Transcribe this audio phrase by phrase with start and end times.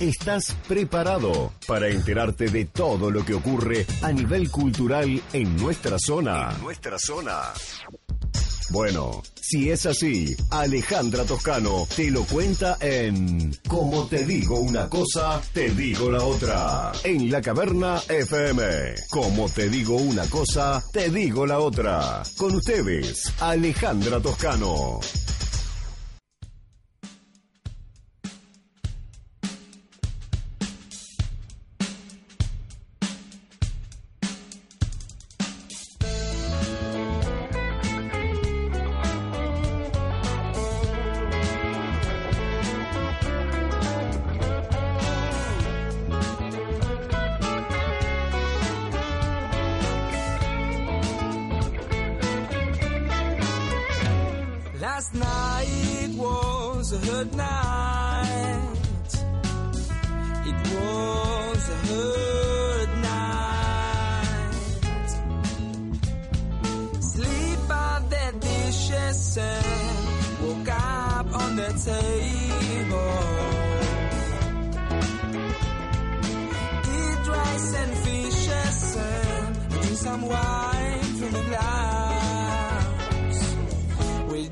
[0.00, 6.52] ¿Estás preparado para enterarte de todo lo que ocurre a nivel cultural en nuestra zona?
[6.56, 7.38] En nuestra zona.
[8.70, 15.38] Bueno, si es así, Alejandra Toscano te lo cuenta en Como te digo una cosa,
[15.52, 16.92] te digo la otra.
[17.04, 18.94] En la caverna FM.
[19.10, 22.22] Como te digo una cosa, te digo la otra.
[22.38, 24.98] Con ustedes, Alejandra Toscano.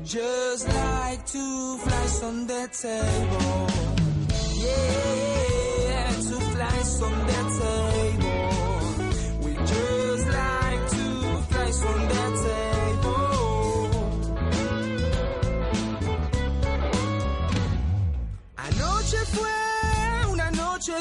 [0.09, 3.67] Just like two flies on the table.
[4.65, 7.98] Yeah, two flies on the table.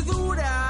[0.04, 0.68] Dura.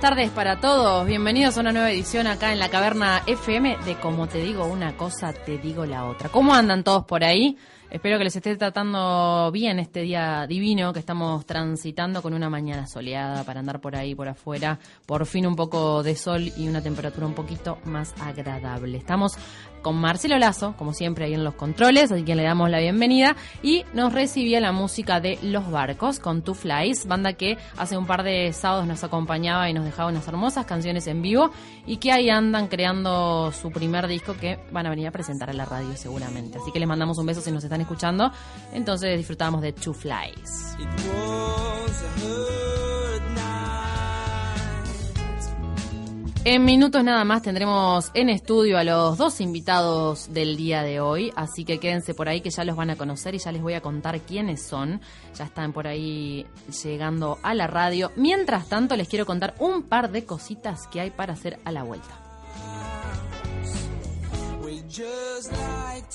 [0.00, 3.96] Buenas tardes para todos, bienvenidos a una nueva edición acá en la Caverna FM de
[3.96, 6.30] Como te digo una cosa, te digo la otra.
[6.30, 7.58] ¿Cómo andan todos por ahí?
[7.90, 12.86] Espero que les esté tratando bien este día divino que estamos transitando con una mañana
[12.86, 14.78] soleada para andar por ahí, por afuera.
[15.04, 18.96] Por fin un poco de sol y una temperatura un poquito más agradable.
[18.96, 19.36] Estamos
[19.82, 23.36] con Marcelo Lazo, como siempre, ahí en los controles, a quien le damos la bienvenida.
[23.62, 28.06] Y nos recibía la música de Los Barcos con Two Flies, banda que hace un
[28.06, 31.50] par de sábados nos acompañaba y nos dejaba unas hermosas canciones en vivo
[31.86, 35.52] y que ahí andan creando su primer disco que van a venir a presentar a
[35.52, 36.58] la radio seguramente.
[36.58, 38.30] Así que les mandamos un beso si nos están escuchando.
[38.72, 40.76] Entonces disfrutamos de Two Flies.
[46.42, 51.30] En minutos nada más tendremos en estudio a los dos invitados del día de hoy,
[51.36, 53.74] así que quédense por ahí que ya los van a conocer y ya les voy
[53.74, 55.02] a contar quiénes son.
[55.36, 56.46] Ya están por ahí
[56.82, 58.10] llegando a la radio.
[58.16, 61.82] Mientras tanto les quiero contar un par de cositas que hay para hacer a la
[61.82, 62.20] vuelta.
[64.92, 66.10] Just like.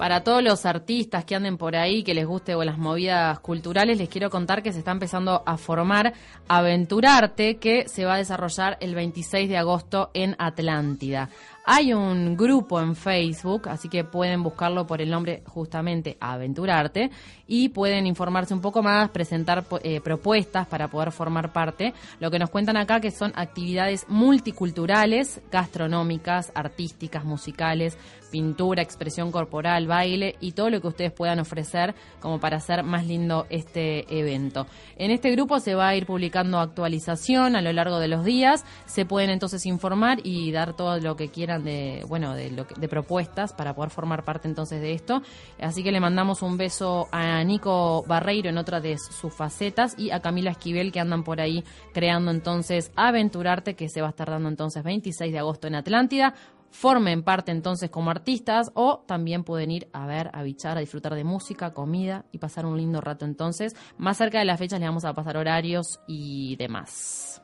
[0.00, 3.98] Para todos los artistas que anden por ahí, que les guste o las movidas culturales,
[3.98, 6.14] les quiero contar que se está empezando a formar
[6.48, 11.28] Aventurarte, que se va a desarrollar el 26 de agosto en Atlántida.
[11.66, 17.10] Hay un grupo en Facebook, así que pueden buscarlo por el nombre justamente Aventurarte
[17.46, 21.92] y pueden informarse un poco más, presentar eh, propuestas para poder formar parte.
[22.18, 27.98] Lo que nos cuentan acá que son actividades multiculturales, gastronómicas, artísticas, musicales,
[28.30, 33.06] pintura, expresión corporal, baile y todo lo que ustedes puedan ofrecer como para hacer más
[33.06, 34.66] lindo este evento.
[34.96, 38.64] En este grupo se va a ir publicando actualización a lo largo de los días,
[38.86, 42.50] se pueden entonces informar y dar todo lo que quieran de, bueno, de,
[42.88, 45.22] propuestas para poder formar parte entonces de esto.
[45.60, 50.10] Así que le mandamos un beso a Nico Barreiro en otra de sus facetas y
[50.10, 54.30] a Camila Esquivel que andan por ahí creando entonces Aventurarte que se va a estar
[54.30, 56.34] dando entonces 26 de agosto en Atlántida
[56.70, 61.14] formen parte entonces como artistas o también pueden ir a ver, a bichar, a disfrutar
[61.14, 63.74] de música, comida y pasar un lindo rato entonces.
[63.98, 67.42] Más cerca de las fechas les vamos a pasar horarios y demás.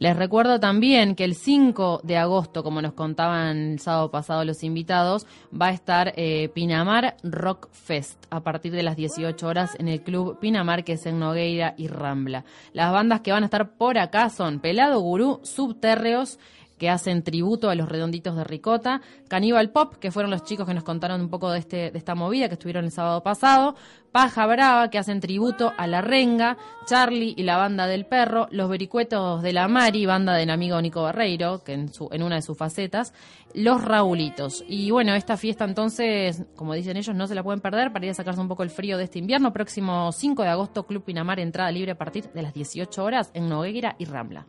[0.00, 4.64] Les recuerdo también que el 5 de agosto, como nos contaban el sábado pasado los
[4.64, 9.88] invitados, va a estar eh, Pinamar Rock Fest a partir de las 18 horas en
[9.88, 12.46] el club Pinamar, que es en Nogueira y Rambla.
[12.72, 16.38] Las bandas que van a estar por acá son Pelado Gurú, Subterreos,
[16.80, 20.72] que hacen tributo a los redonditos de Ricota, Caníbal Pop, que fueron los chicos que
[20.72, 23.76] nos contaron un poco de, este, de esta movida que estuvieron el sábado pasado,
[24.12, 26.56] Paja Brava, que hacen tributo a La Renga,
[26.86, 31.02] Charlie y la banda del perro, Los Vericuetos de la Mari, banda del amigo Nico
[31.02, 33.12] Barreiro, que en, su, en una de sus facetas,
[33.52, 34.64] Los Raulitos.
[34.66, 38.12] Y bueno, esta fiesta entonces, como dicen ellos, no se la pueden perder para ir
[38.12, 39.52] a sacarse un poco el frío de este invierno.
[39.52, 43.50] Próximo 5 de agosto, Club Pinamar, entrada libre a partir de las 18 horas en
[43.50, 44.46] Nogueira y Rambla.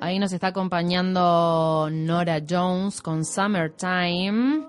[0.00, 4.64] Ahí nos está acompañando Nora Jones con Summertime,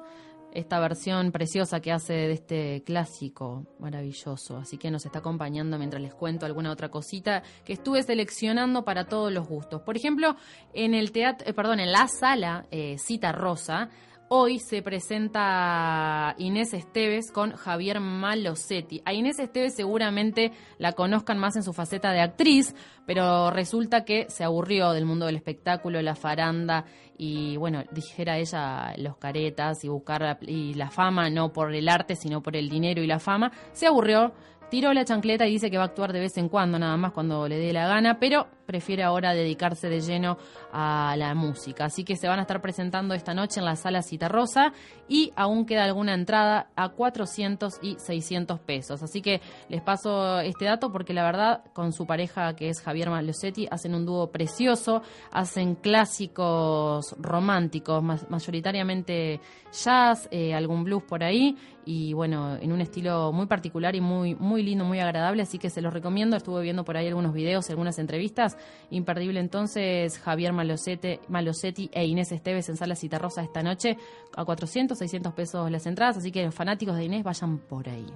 [0.51, 4.57] esta versión preciosa que hace de este clásico maravilloso.
[4.57, 9.05] Así que nos está acompañando mientras les cuento alguna otra cosita que estuve seleccionando para
[9.05, 9.83] todos los gustos.
[9.83, 10.35] Por ejemplo,
[10.73, 13.89] en el teatro, eh, perdón, en la sala eh, Cita Rosa
[14.31, 19.01] Hoy se presenta Inés Esteves con Javier Malosetti.
[19.03, 22.75] A Inés Esteves seguramente la conozcan más en su faceta de actriz,
[23.07, 26.85] pero resulta que se aburrió del mundo del espectáculo, la faranda
[27.17, 31.89] y, bueno, dijera ella los caretas y buscar la, y la fama, no por el
[31.89, 33.51] arte, sino por el dinero y la fama.
[33.71, 34.35] Se aburrió,
[34.69, 37.11] tiró la chancleta y dice que va a actuar de vez en cuando, nada más
[37.11, 40.37] cuando le dé la gana, pero prefiere ahora dedicarse de lleno
[40.71, 41.85] a la música.
[41.85, 44.73] Así que se van a estar presentando esta noche en la sala Citarrosa
[45.07, 49.01] y aún queda alguna entrada a 400 y 600 pesos.
[49.01, 53.09] Así que les paso este dato porque la verdad con su pareja que es Javier
[53.09, 55.01] Malosetti hacen un dúo precioso,
[55.31, 59.41] hacen clásicos románticos, mayoritariamente
[59.71, 64.35] jazz, eh, algún blues por ahí y bueno, en un estilo muy particular y muy
[64.35, 66.37] muy lindo, muy agradable, así que se los recomiendo.
[66.37, 68.57] Estuve viendo por ahí algunos videos, algunas entrevistas
[68.89, 73.97] Imperdible entonces Javier Malosete, Malosetti e Inés Esteves en Sala Citarrosa esta noche
[74.35, 78.07] a 400, 600 pesos las entradas, así que los fanáticos de Inés vayan por ahí.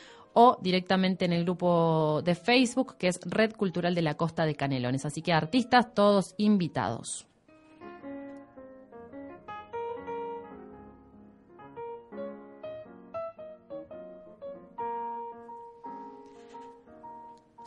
[0.40, 4.54] o directamente en el grupo de Facebook que es Red Cultural de la Costa de
[4.54, 5.04] Canelones.
[5.04, 7.27] Así que artistas todos invitados.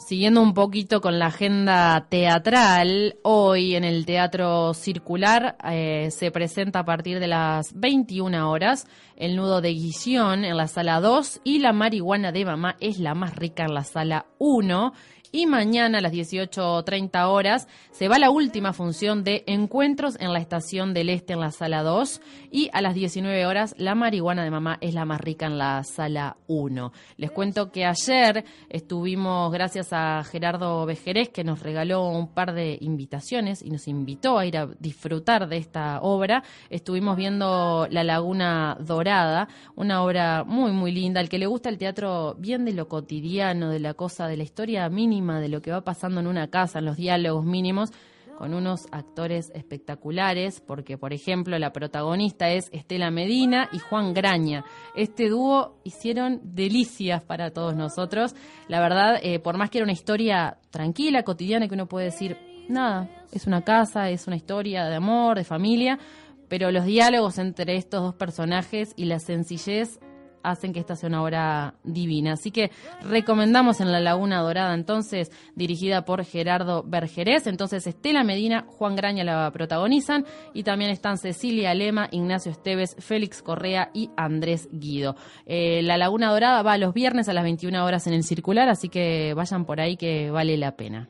[0.05, 6.79] Siguiendo un poquito con la agenda teatral, hoy en el Teatro Circular eh, se presenta
[6.79, 11.59] a partir de las 21 horas el nudo de Guillón en la sala 2 y
[11.59, 14.91] la marihuana de mamá es la más rica en la sala 1.
[15.33, 20.39] Y mañana a las 18.30 horas se va la última función de Encuentros en la
[20.39, 22.19] Estación del Este en la sala 2
[22.51, 25.85] y a las 19 horas La marihuana de mamá es la más rica en la
[25.85, 26.91] sala 1.
[27.15, 32.77] Les cuento que ayer estuvimos, gracias a Gerardo Bejerés, que nos regaló un par de
[32.81, 38.75] invitaciones y nos invitó a ir a disfrutar de esta obra, estuvimos viendo La Laguna
[38.81, 41.21] Dorada, una obra muy, muy linda.
[41.21, 44.43] Al que le gusta el teatro bien de lo cotidiano, de la cosa, de la
[44.43, 47.91] historia mínima, de lo que va pasando en una casa, en los diálogos mínimos,
[48.37, 54.65] con unos actores espectaculares, porque por ejemplo la protagonista es Estela Medina y Juan Graña.
[54.95, 58.33] Este dúo hicieron delicias para todos nosotros.
[58.67, 62.35] La verdad, eh, por más que era una historia tranquila, cotidiana, que uno puede decir,
[62.67, 65.99] nada, es una casa, es una historia de amor, de familia,
[66.47, 69.99] pero los diálogos entre estos dos personajes y la sencillez
[70.43, 72.33] hacen que esta sea una obra divina.
[72.33, 72.71] Así que
[73.03, 77.47] recomendamos en La Laguna Dorada, entonces, dirigida por Gerardo Bergerés.
[77.47, 83.41] Entonces, Estela Medina, Juan Graña la protagonizan y también están Cecilia Lema, Ignacio Esteves, Félix
[83.41, 85.15] Correa y Andrés Guido.
[85.45, 88.89] Eh, la Laguna Dorada va los viernes a las 21 horas en el circular, así
[88.89, 91.09] que vayan por ahí que vale la pena.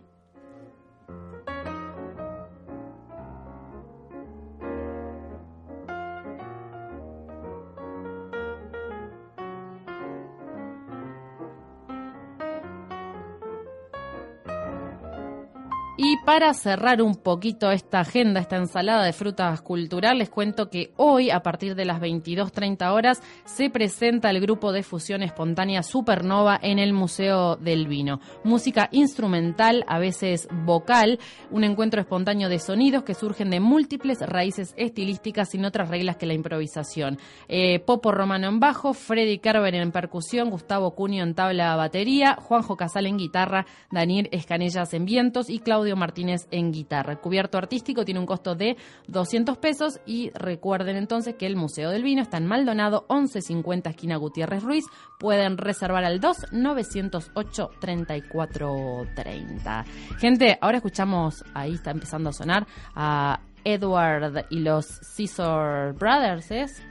[16.04, 20.92] Y para cerrar un poquito esta agenda, esta ensalada de frutas cultural, les cuento que
[20.98, 26.60] hoy, a partir de las 22.30 horas, se presenta el grupo de fusión espontánea Supernova
[26.60, 28.20] en el Museo del Vino.
[28.44, 31.20] Música instrumental, a veces vocal,
[31.52, 36.26] un encuentro espontáneo de sonidos que surgen de múltiples raíces estilísticas sin otras reglas que
[36.26, 37.20] la improvisación.
[37.48, 42.76] Eh, Popo Romano en bajo, Freddy Carver en percusión, Gustavo Cunio en tabla batería, Juanjo
[42.76, 47.18] Casal en guitarra, Daniel Escanellas en vientos y Claudio Martínez en guitarra.
[47.18, 52.04] Cubierto artístico tiene un costo de 200 pesos y recuerden entonces que el Museo del
[52.04, 54.86] Vino está en Maldonado 1150 esquina Gutiérrez Ruiz.
[55.20, 59.86] Pueden reservar al 2 908 3430.
[60.20, 66.82] Gente, ahora escuchamos, ahí está empezando a sonar a Edward y los Scissor Brothers.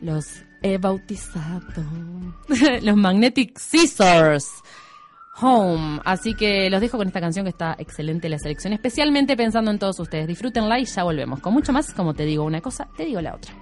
[0.00, 1.84] Los he bautizado.
[2.82, 4.62] los Magnetic Scissors.
[5.40, 6.00] Home.
[6.04, 9.78] Así que los dejo con esta canción que está excelente la selección, especialmente pensando en
[9.78, 10.26] todos ustedes.
[10.26, 11.40] Disfrútenla y ya volvemos.
[11.40, 13.52] Con mucho más, como te digo una cosa, te digo la otra.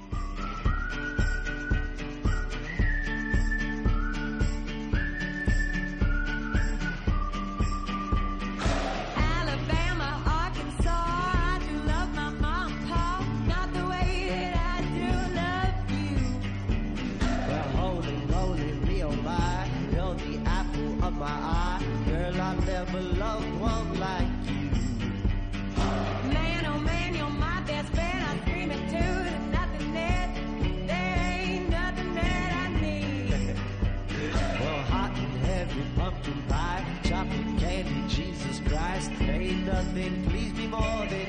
[22.85, 24.69] Never loved one like you.
[26.33, 28.25] Man, oh man, you're my best friend.
[28.25, 29.12] I scream it too.
[29.23, 30.35] There's nothing that,
[30.89, 33.55] there ain't nothing that I need.
[34.61, 39.12] Well, hot and heavy pumpkin pie, chocolate candy, Jesus Christ.
[39.21, 41.22] Ain't nothing please me more than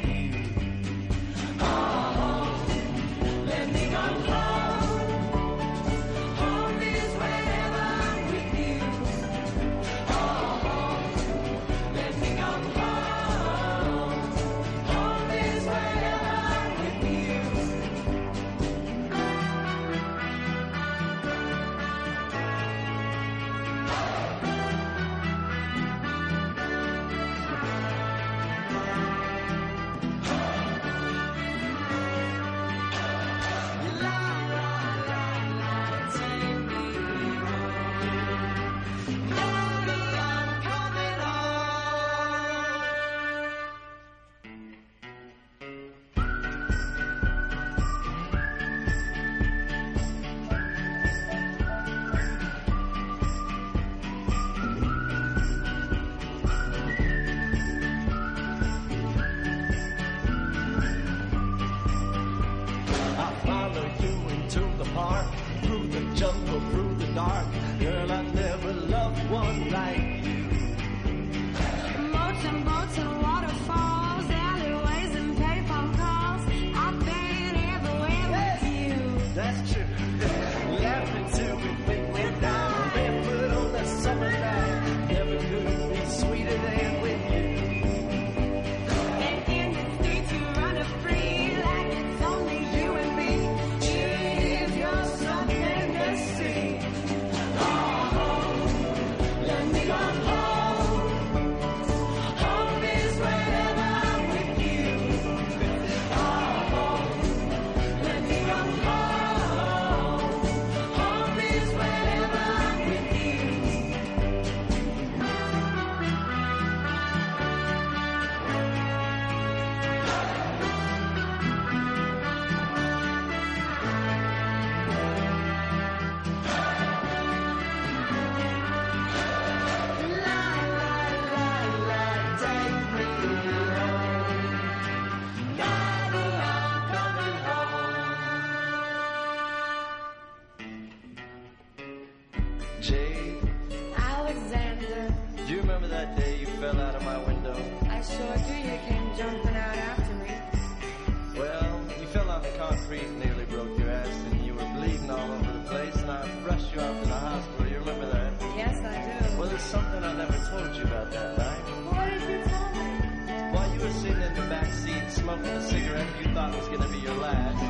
[166.19, 167.63] you thought was gonna be your last.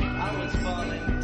[0.00, 1.19] I was falling.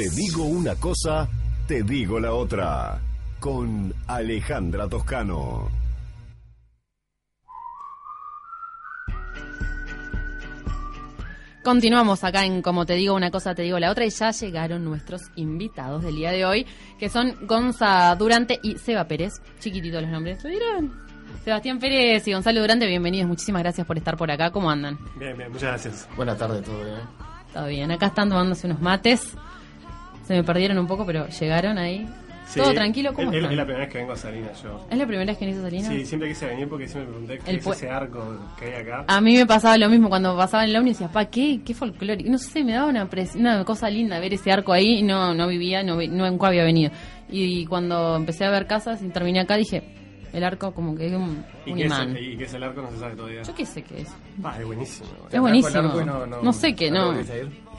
[0.00, 1.28] Te digo una cosa,
[1.66, 2.98] te digo la otra.
[3.38, 5.68] Con Alejandra Toscano.
[11.62, 14.86] Continuamos acá en Como te digo una cosa, te digo la otra y ya llegaron
[14.86, 16.66] nuestros invitados del día de hoy,
[16.98, 19.42] que son Gonza Durante y Seba Pérez.
[19.58, 20.92] Chiquititos los nombres, ¿lo dirán?
[21.44, 23.28] Sebastián Pérez y Gonzalo Durante, bienvenidos.
[23.28, 24.50] Muchísimas gracias por estar por acá.
[24.50, 24.98] ¿Cómo andan?
[25.16, 26.08] Bien, bien, muchas gracias.
[26.16, 27.00] Buenas tardes, todo bien.
[27.52, 27.90] Todo bien.
[27.90, 29.36] Acá están tomándose unos mates.
[30.30, 32.06] Se me perdieron un poco, pero llegaron ahí.
[32.54, 33.12] ¿Todo tranquilo?
[33.12, 33.50] ¿Cómo es, es- están?
[33.50, 34.86] es la primera vez que vengo a Salinas yo.
[34.88, 35.88] ¿Es la primera vez que viniste a Salinas?
[35.92, 38.82] Sí, siempre quise venir porque siempre me pregunté qué El es ese arco que hay
[38.82, 39.04] acá.
[39.08, 41.62] A mí me pasaba lo mismo cuando pasaba en la uni y decía, pa, qué,
[41.66, 42.30] qué folclórico.
[42.30, 45.48] No sé, me daba una, una cosa linda ver ese arco ahí y no, no
[45.48, 46.92] vivía, no, no nunca había venido.
[47.28, 49.82] Y cuando empecé a ver casas y terminé acá dije,
[50.32, 52.16] el arco como que es un, ¿Y un qué, es imán.
[52.16, 52.82] el, ¿Y qué es el arco?
[52.82, 53.42] No se sabe todavía.
[53.42, 54.08] Yo qué sé qué es.
[54.42, 55.08] Ah, es buenísimo.
[55.30, 55.82] Es buenísimo.
[55.82, 57.12] no- No, no- sé qué, no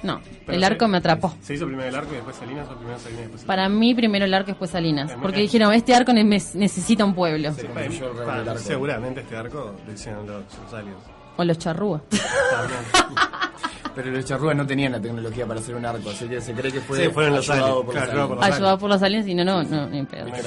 [0.03, 0.19] no.
[0.45, 1.35] Pero el se- arco me atrapó.
[1.41, 3.93] ¿Se hizo primero el arco y después Salinas o primero Salinas y después Para mí
[3.93, 5.11] primero el arco y después Salinas.
[5.11, 7.53] Es Porque dijeron, este arco ne- necesita un pueblo.
[7.53, 8.61] Sí, Como yo pa- revelé el arco.
[8.63, 10.97] Seguramente este arco lo hicieron los, aliens.
[11.37, 12.01] O los charrúas.
[13.95, 16.71] Pero los charrúas no tenían la tecnología para hacer un arco, así que se cree
[16.71, 18.55] que fue Sí, fueron los ayudado aliens, por claro, los por aliens.
[18.55, 20.27] Ayudado por los aliens y no, no, no, ni pedo.
[20.27, 20.37] La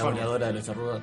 [0.47, 1.01] de los charrúas.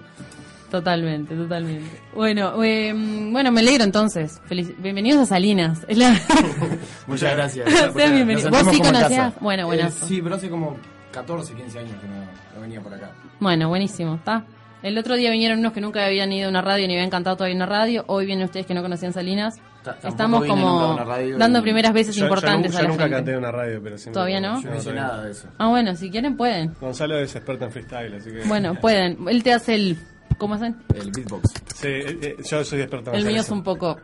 [0.72, 2.02] Totalmente, totalmente.
[2.16, 4.42] Bueno, eh, bueno, me alegro entonces.
[4.80, 5.86] Bienvenidos a Salinas.
[5.90, 6.18] La-
[7.08, 7.70] Muchas gracias.
[7.94, 8.50] Sean bienvenidos.
[8.50, 9.10] ¿Vos sí conocías?
[9.10, 9.34] casa.
[9.42, 10.78] Bueno, Eh, sí, pero hace como
[11.12, 12.16] 14, 15 años que no,
[12.56, 13.12] no venía por acá.
[13.42, 14.46] Bueno, buenísimo, ¿está?
[14.82, 17.36] El otro día vinieron unos que nunca habían ido a una radio ni habían cantado
[17.36, 18.06] todavía en una radio.
[18.08, 19.60] Hoy vienen ustedes que no conocían Salinas.
[20.04, 20.98] Estamos a como
[21.38, 23.16] dando y- primeras veces Yo, yo importantes a yo la nunca gente.
[23.18, 24.14] canté en una radio, pero siempre.
[24.14, 24.62] ¿Todavía no?
[24.62, 25.48] Yo no hice nada de eso.
[25.58, 26.74] Ah, bueno, si quieren pueden.
[26.80, 28.44] Gonzalo es experto en freestyle, así que.
[28.48, 29.18] Bueno, pueden.
[29.28, 29.98] Él te hace el...
[30.42, 30.76] ¿Cómo hacen?
[30.96, 31.52] El beatbox.
[31.76, 33.98] Sí, eh, eh, yo soy experto en El hacer mío es un poco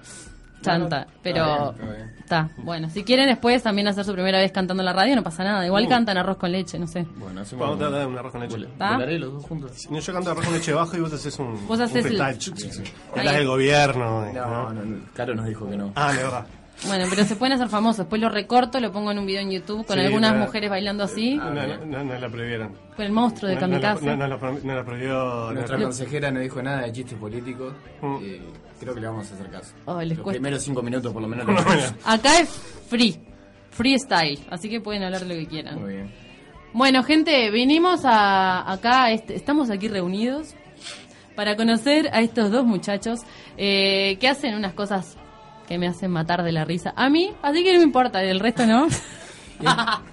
[0.62, 2.13] chanta, Está pero está bien.
[2.19, 2.50] está.
[2.58, 5.43] Bueno, si quieren después también hacer su primera vez cantando en la radio, no pasa
[5.43, 5.65] nada.
[5.65, 5.89] Igual Uh.
[5.89, 7.08] cantan arroz con leche, no sé.
[7.15, 8.58] Bueno, hacemos Vamos a tratar de un arroz con leche.
[8.58, 8.93] ¿Está?
[8.93, 9.88] Volaré los dos juntos.
[9.89, 11.67] No, yo canto arroz con leche bajo y vos haces un.
[11.67, 12.84] Vos haces un el- freestyle.
[13.15, 14.26] Hablas del gobierno.
[14.28, 14.97] eh, No, no, no.
[15.15, 15.91] Caro nos dijo que no.
[15.95, 16.45] Ah, de verdad.
[16.85, 17.97] Bueno, pero se pueden hacer famosos.
[17.99, 20.41] Después lo recorto, lo pongo en un video en YouTube con Sí, algunas no.
[20.41, 21.35] mujeres bailando así.
[21.35, 22.73] No, no, no, no la prohibieron.
[22.95, 24.05] Con el monstruo de No, no, la- Kamikaze.
[24.05, 25.51] no, no la la prohibió.
[25.53, 27.73] Nuestra no- consejera no dijo nada de chistes políticos.
[28.01, 28.15] Mm.
[28.23, 28.41] y
[28.79, 29.73] creo que le vamos a hacer caso.
[29.85, 30.37] Oh, les Los cuesta.
[30.39, 31.47] primeros cinco minutos por lo menos.
[32.05, 32.49] Acá es
[32.87, 33.19] free.
[33.71, 34.39] Freestyle.
[34.49, 35.79] Así que pueden hablar lo que quieran.
[35.81, 36.11] Muy bien.
[36.73, 40.53] Bueno, gente, vinimos a, acá, este, estamos aquí reunidos
[41.35, 43.21] para conocer a estos dos muchachos
[43.57, 45.17] eh, que hacen unas cosas
[45.67, 46.93] que me hacen matar de la risa.
[46.95, 48.88] A mí, así que no me importa, del resto no.
[49.60, 49.65] Es,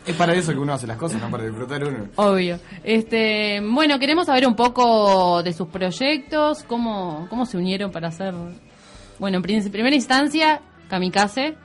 [0.07, 2.07] es para eso que uno hace las cosas, no para disfrutar uno.
[2.17, 2.59] Obvio.
[2.83, 8.33] Este, bueno, queremos saber un poco de sus proyectos, cómo, cómo se unieron para hacer.
[9.19, 11.57] Bueno, en primera instancia, Kamikaze,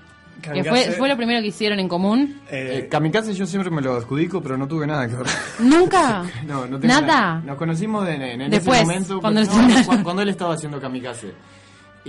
[0.42, 2.42] que fue, Kamikaze, fue lo primero que hicieron en común.
[2.52, 5.28] eh, Eh, kamikaze yo siempre me lo adjudico, pero no tuve nada que ver.
[5.60, 6.24] Nunca.
[6.46, 7.42] No, no tengo Nada.
[7.46, 9.22] Nos conocimos en, en Después, ese momento.
[9.22, 11.34] cuando pues, no, cuando él estaba haciendo kamikaze.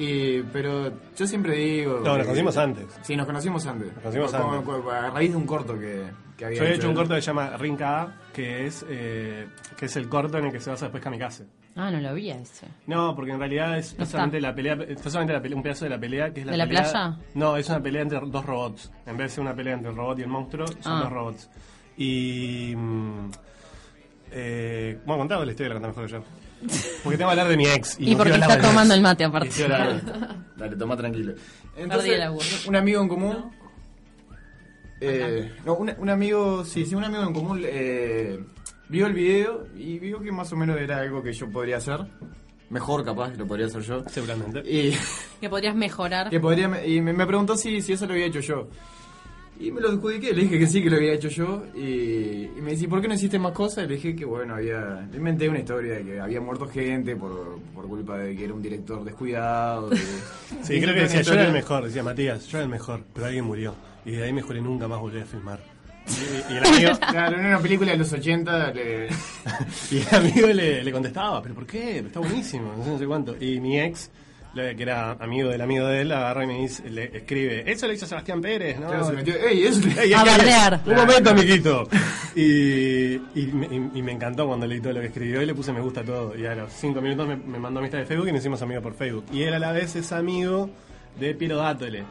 [0.02, 2.00] Y, pero yo siempre digo.
[2.00, 2.86] No, nos que- conocimos antes.
[3.02, 3.92] Sí, nos conocimos antes.
[3.92, 4.64] Nos conocimos Como- antes.
[4.74, 6.04] como- a raíz de un corto que,
[6.38, 9.46] que había yo había hecho un corto que se llama Rinca A, que es, eh,
[9.76, 11.44] que es el corto en el que se basa después Kamikaze.
[11.76, 12.66] Ah, no lo vi ese.
[12.86, 15.90] No, porque en realidad es No solamente la pelea, solamente la pelea- un pedazo de
[15.90, 17.16] la pelea que es la ¿De la pelea- playa?
[17.34, 18.90] No, es una pelea entre dos robots.
[19.06, 21.00] En vez de ser una pelea entre el robot y el monstruo, son Ah.
[21.02, 21.50] dos robots.
[21.96, 23.30] Y mm,
[24.32, 26.49] eh, bueno, contaba la historia, la contás mejor que yo.
[27.02, 27.96] Porque tengo que hablar de mi ex.
[27.98, 29.68] Y, no porque está tomando el mate Y aparte.
[30.56, 31.34] dale, toma tranquilo.
[31.76, 33.50] Entonces, un amigo en común.
[35.00, 38.38] eh, no, un, un amigo, sí, sí, un amigo en común eh,
[38.88, 42.00] vio el video y vio que más o menos era algo que yo podría hacer.
[42.68, 44.04] Mejor, capaz, lo podría hacer yo.
[44.08, 44.60] Seguramente.
[44.60, 44.94] Y,
[45.40, 46.30] Que podrías mejorar.
[46.30, 48.68] que podría, y me, me preguntó si, si eso lo había hecho yo.
[49.60, 51.64] Y me lo adjudiqué, le dije que sí, que lo había hecho yo.
[51.74, 53.84] Y, y me dice, ¿por qué no hiciste más cosas?
[53.84, 55.06] Y le dije que, bueno, había.
[55.10, 58.54] Le inventé una historia de que había muerto gente por, por culpa de que era
[58.54, 59.90] un director descuidado.
[59.90, 59.96] de-
[60.62, 63.26] Sí, creo que decía, yo era el mejor, decía Matías, yo era el mejor, pero
[63.26, 63.74] alguien murió.
[64.06, 65.60] Y de ahí me juré nunca más volver a filmar.
[66.08, 69.08] Y, y el amigo, Claro, en una película de los 80 le...
[69.90, 71.98] y el amigo le, le contestaba, ¿pero por qué?
[71.98, 73.36] Está buenísimo, no sé, no sé cuánto.
[73.38, 74.10] Y mi ex,
[74.54, 77.92] que era amigo del amigo de él, agarra y me dice, le escribe, eso lo
[77.92, 78.88] hizo Sebastián Pérez, ¿no?
[78.88, 79.80] Claro, se metió, ¡Ey, eso!
[80.00, 80.80] Ey, A bardear.
[80.86, 81.88] Un momento, amiguito.
[82.34, 85.54] Y, y, me, y- y me encantó cuando leí todo lo que escribió y le
[85.54, 86.36] puse me gusta a todo.
[86.36, 88.82] Y a los cinco minutos me, me mandó amistad de Facebook y nos hicimos amigos
[88.82, 89.24] por Facebook.
[89.32, 90.70] Y él a la vez es amigo
[91.18, 92.04] de Piero Dátole.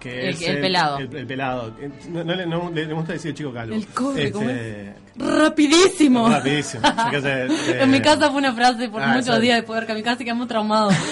[0.00, 0.98] Que El- es el pelado.
[0.98, 1.74] El, el pelado.
[1.78, 3.74] Eh, No, no le, no- le- le gusta decir chico calvo.
[3.74, 6.28] El cobre, ¿cómo Este, Rapidísimo.
[6.28, 6.82] Rapidísimo.
[7.12, 7.48] Eh,
[7.82, 10.48] En mi casa fue una frase por Ah, muchos días después de ver Kamikaze quedamos
[10.48, 10.94] traumados.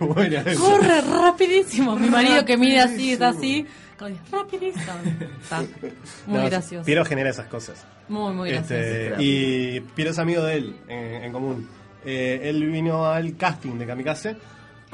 [0.00, 0.40] Bueno.
[0.58, 1.96] Corre rapidísimo.
[1.96, 3.66] Mi marido que mide así, es así.
[4.30, 4.92] Rapidísimo.
[5.42, 5.60] Está
[6.26, 6.84] muy No, gracioso.
[6.84, 7.84] Piero genera esas cosas.
[8.08, 8.74] Muy, muy gracioso.
[8.74, 11.68] Este, y Piero es amigo de él en, en común.
[12.04, 14.36] Eh, él vino al casting de Kamikaze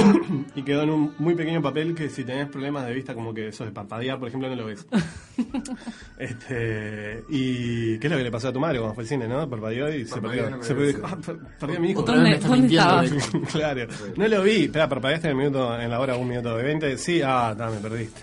[0.54, 3.48] y quedó en un muy pequeño papel que si tenés problemas de vista, como que
[3.48, 4.86] eso de parpadear, por ejemplo, no lo ves.
[6.18, 9.28] este, y ¿qué es lo que le pasó a tu madre cuando fue al cine,
[9.28, 9.48] no?
[9.48, 10.50] Parpadeó y se perdió.
[10.50, 11.00] no se perdió.
[11.04, 12.02] Ah, per- perdí a mi hijo.
[12.02, 12.68] ¿Dónde, dónde
[13.52, 13.86] claro.
[14.16, 14.64] No lo vi.
[14.64, 16.98] Espera, parpadeaste en el minuto, en la hora un minuto de 20.
[16.98, 18.22] Sí, ah, está, me perdiste.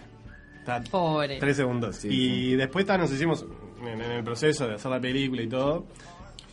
[0.92, 1.40] Pobre.
[1.40, 1.96] Tres segundos.
[1.96, 3.44] Sí, y después ta, nos hicimos
[3.82, 5.88] en, en el proceso de hacer la película y todo.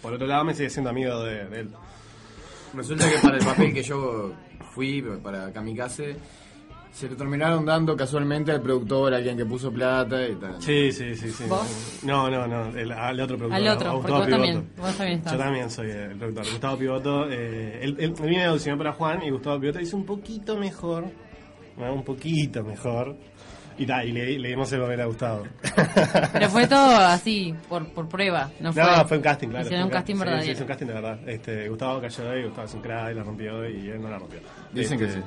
[0.00, 1.68] Por otro lado, me sigue siendo amigo de, de él.
[2.74, 4.32] Resulta que para el papel que yo
[4.76, 6.16] fui, para Kamikaze,
[6.92, 10.60] se lo terminaron dando casualmente al productor, a alguien que puso plata y tal.
[10.60, 11.30] Sí, sí, sí.
[11.30, 11.44] sí.
[11.48, 12.00] ¿Vos?
[12.02, 12.66] No, no, no.
[12.76, 13.62] el- al otro productor.
[13.66, 14.82] Al otro, a porque Gustavo vos también, Pivoto.
[14.82, 15.32] vos también estás.
[15.32, 16.44] Yo también soy el productor.
[16.44, 17.30] Gustavo Pivoto.
[17.30, 21.04] Eh, él, él, a audicionar para Juan y Gustavo Pivoto hizo un poquito mejor.
[21.78, 21.94] ¿no?
[21.94, 23.16] Un poquito mejor.
[23.78, 25.42] Y, y le, le dimos el papel a Gustavo.
[26.32, 28.50] Pero fue todo así, por, por prueba.
[28.60, 29.64] No fue, No, fue un casting, claro.
[29.66, 30.42] Hicieron un casting sí, verdadero.
[30.44, 31.28] Sí, es un casting de verdad.
[31.28, 34.18] Este, Gustavo cayó ahí, Gustavo es un crack y la rompió y él no la
[34.18, 34.40] rompió.
[34.72, 35.22] Dicen que Este,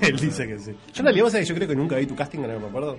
[0.08, 0.70] él dice que sí.
[0.70, 2.66] Yo en realidad, vos sabés que yo creo que nunca vi tu casting, no me
[2.66, 2.98] acuerdo.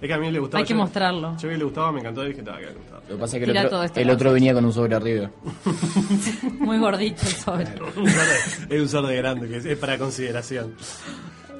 [0.00, 0.60] Es que a mí le gustaba.
[0.60, 1.36] Hay que yo- mostrarlo.
[1.38, 3.00] Yo vi que le gustaba, me encantó y dije, estaba que le gustaba.
[3.08, 4.14] Lo que pasa es que el otro, todo esto el acá.
[4.14, 5.30] otro venía con un sobre arriba.
[6.58, 7.64] Muy gordito el sobre.
[8.68, 10.74] Es un sordo grande, que es, es para consideración.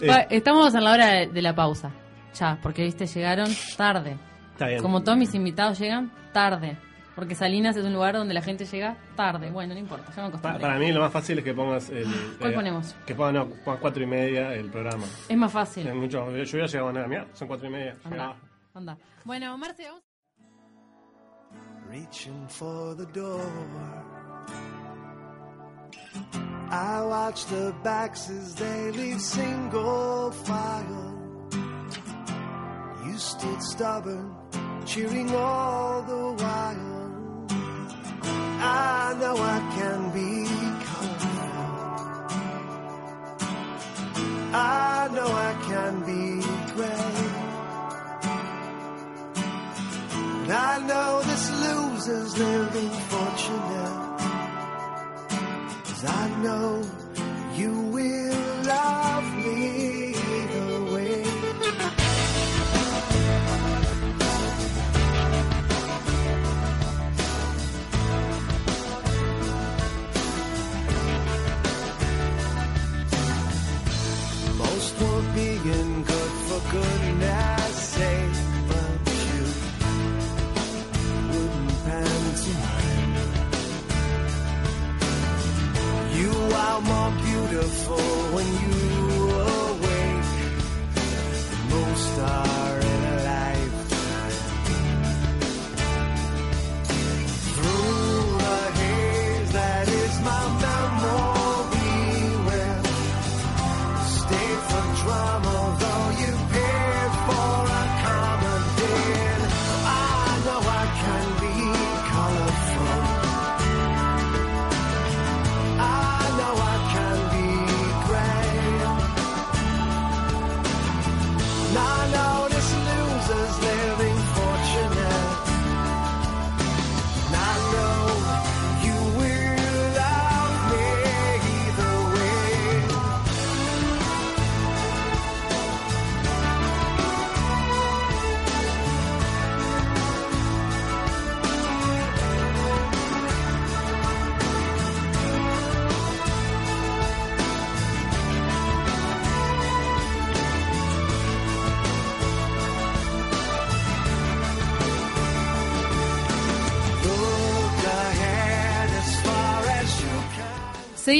[0.00, 1.90] Eh, Estamos en la hora de, de la pausa.
[2.34, 4.16] Ya, porque viste, llegaron tarde.
[4.52, 4.82] está bien.
[4.82, 6.76] Como todos mis invitados llegan tarde.
[7.16, 9.50] Porque Salinas es un lugar donde la gente llega tarde.
[9.50, 10.60] Bueno, no importa, ya me Pa- acostumbré.
[10.60, 12.06] para mí lo más fácil es que pongas el...
[12.38, 12.94] ¿Cuál eh, ponemos?
[13.04, 15.04] Que pongas, no, pongas cuatro y media el programa.
[15.28, 15.92] Es más fácil.
[15.92, 17.96] Mucho, yo hubiera llegado a nada, mira, son cuatro y media.
[18.04, 18.36] Anda, Ah.
[18.74, 18.96] anda.
[19.24, 20.02] Bueno, Marce, vamos.
[21.90, 23.40] reaching for the door.
[26.70, 31.19] I watch the backs as they leave single file.
[33.10, 34.36] You stood stubborn,
[34.86, 37.46] cheering all the while.
[38.62, 40.46] I know I can be
[40.86, 41.40] colorful.
[44.54, 46.24] I know I can be
[46.76, 47.30] great.
[50.42, 54.18] And I know this loser's living fortunate.
[55.84, 56.82] Cause I know
[57.56, 58.29] you will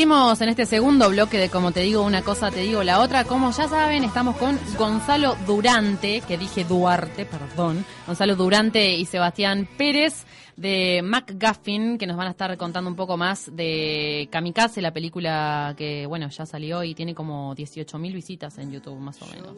[0.01, 3.25] Seguimos en este segundo bloque de Como te digo una cosa, te digo la otra.
[3.25, 7.85] Como ya saben, estamos con Gonzalo Durante, que dije Duarte, perdón.
[8.07, 10.25] Gonzalo Durante y Sebastián Pérez
[10.57, 15.75] de MacGuffin, que nos van a estar contando un poco más de Kamikaze, la película
[15.77, 19.55] que, bueno, ya salió y tiene como 18.000 visitas en YouTube, más o menos.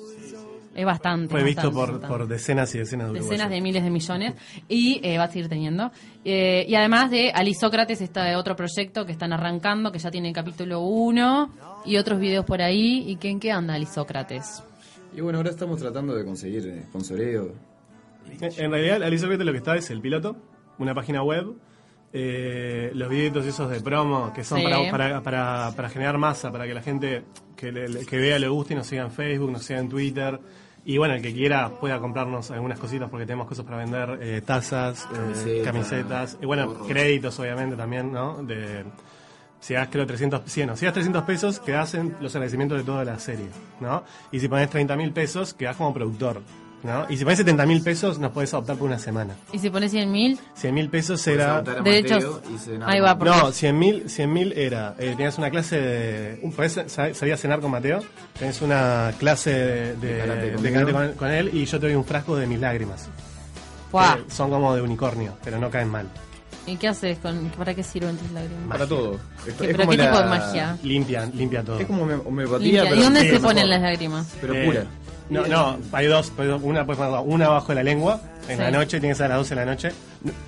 [0.74, 1.28] Es bastante.
[1.30, 4.34] Fue visto bastante, por, bastante por decenas y decenas de decenas de miles de millones
[4.68, 5.90] y eh, va a seguir teniendo.
[6.24, 10.34] Eh, y además de Alisócrates, este otro proyecto que están arrancando, que ya tiene el
[10.34, 11.50] capítulo 1
[11.84, 13.04] y otros videos por ahí.
[13.06, 14.62] ¿Y que, en qué anda Alisócrates?
[15.14, 17.52] Y bueno, ahora estamos tratando de conseguir eh, sponsoreo.
[18.40, 20.36] En realidad, Alicia Vete lo que está es el piloto,
[20.78, 21.52] una página web,
[22.14, 24.64] eh, los videitos esos de promo que son Sí.
[24.64, 27.24] para, para, para, para generar masa, para que la gente
[27.56, 30.38] que, le- que vea le guste y nos siga en Facebook, nos siga en Twitter.
[30.84, 34.42] Y bueno, el que quiera pueda comprarnos algunas cositas porque tenemos cosas para vender, eh,
[34.44, 35.06] tazas,
[35.46, 36.88] eh, Camisetas, y bueno, gorros.
[36.88, 38.42] créditos obviamente también, ¿no?
[38.42, 38.84] De,
[39.60, 42.84] si das creo 300, sí, no, si das 300 pesos quedás en los agradecimientos de
[42.84, 43.46] toda la serie,
[43.80, 44.02] ¿no?
[44.32, 46.42] Y si pones 30 mil pesos quedás como productor,
[46.82, 47.06] ¿no?
[47.08, 49.34] Y si pones 70 mil pesos nos podés adoptar por una semana.
[49.52, 51.62] Y si pones 100 mil, 100 mil pesos Puedes era...
[52.54, 56.40] y cenar Ahí va, porque- No, 100 mil 100 era, eh, tenías una clase de...
[56.42, 58.00] Un, podés sa- salir a cenar con Mateo,
[58.38, 60.50] tenés una clase de, de- De karate
[60.86, 63.08] de con, con él y yo te doy un frasco de mis lágrimas.
[63.90, 64.24] ¡guau!
[64.24, 66.06] que son como de unicornio, pero no caen mal.
[66.64, 67.18] ¿Y qué haces?
[67.18, 68.68] con ¿Para qué sirven tus lágrimas?
[68.68, 69.14] Para todo.
[69.14, 70.78] Es, ¿Qué- es pero como qué la- tipo de magia?
[70.84, 71.78] Limpia, limpia todo.
[71.80, 72.84] Es como home- homeopatía, Limpia.
[72.84, 73.42] pero ¿Y dónde se mejor.
[73.48, 74.26] ponen las lágrimas?
[74.40, 74.84] Pero Eh, pura.
[75.32, 76.30] No, no, hay dos,
[76.62, 78.62] una ponerla una abajo de la lengua, en Sí.
[78.62, 79.92] la noche, tiene que ser a las 12 de la noche.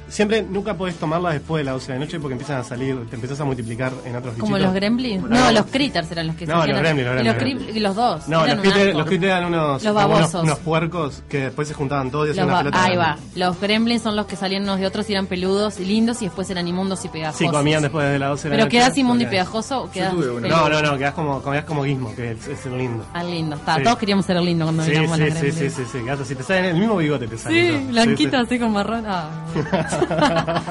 [0.08, 2.96] Siempre, nunca podés tomarla después de las 12 de la noche porque empiezan a salir,
[3.10, 4.62] te empezás a multiplicar en otros ¿Como bichitos.
[4.62, 5.22] los gremlins?
[5.24, 7.76] No, No, los critters eran los que No, salían los gremlins, los y los, gremlins.
[7.76, 8.28] y los dos.
[8.28, 8.98] No, los critters, asco.
[8.98, 10.42] los critters eran unos, Los babosos.
[10.44, 12.84] unos puercos que después se juntaban todos y hacían una pelota.
[12.84, 13.22] ahí grande.
[13.22, 13.46] va.
[13.46, 16.26] Los gremlins son los que salían unos de otros y eran peludos y lindos y
[16.26, 17.38] después eran inmundos y pegajosos.
[17.38, 18.78] Sí, comían después de las 12 de la Pero noche.
[18.78, 20.14] quedás inmundo y pegajoso o quedás?
[20.14, 23.04] No, no, no, quedás como, quedás como guismo, que es, es el lindo.
[23.12, 23.56] Ah, lindo.
[23.56, 23.82] Está, Sí.
[23.82, 25.54] Todos queríamos ser lindo cuando Sí, sí, sí, gremlins.
[25.56, 27.78] sí, sí, sí, quedás así, te salen el mismo bigote te sale.
[27.78, 27.83] Sí.
[27.90, 29.04] Blanquito Sí, así con marrón.
[29.06, 29.28] Ah,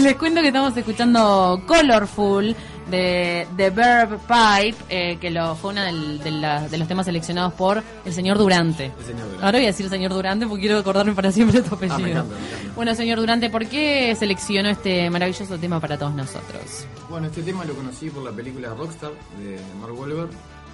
[0.00, 2.54] Les cuento que estamos escuchando Colorful
[2.90, 7.52] de The Verb Pipe, eh, que lo, fue uno de, la- de los temas seleccionados
[7.54, 8.86] por el señor Durante.
[8.86, 9.44] El señor Durante.
[9.44, 11.96] Ahora voy a decir señor Durante porque quiero acordarme para siempre tu apellido.
[11.96, 12.72] Ah, me encanta, me encanta.
[12.74, 16.86] Bueno, señor Durante, ¿por qué seleccionó este maravilloso tema para todos nosotros?
[17.08, 20.30] Bueno, este tema lo conocí por la película Rockstar de Mark Wahlberg.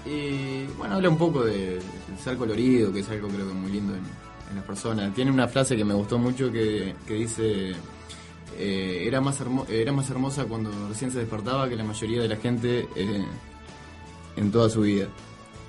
[0.07, 1.83] Y bueno, habla un poco de, de
[2.23, 4.03] ser colorido, que es algo creo que muy lindo en,
[4.51, 5.15] en las personas.
[5.15, 7.73] Tiene una frase que me gustó mucho que, que dice:
[8.59, 12.29] eh, era, más hermo- era más hermosa cuando recién se despertaba que la mayoría de
[12.29, 13.25] la gente eh,
[14.37, 15.07] en toda su vida.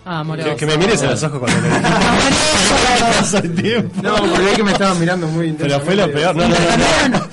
[0.06, 0.24] Ah.
[0.44, 1.70] Que, que me mires a los ojos cuando le
[3.20, 4.02] Paso el tiempo.
[4.02, 7.20] No, porque es que me estaban mirando muy Pero fue lo peor, no, no, no.
[7.20, 7.28] no.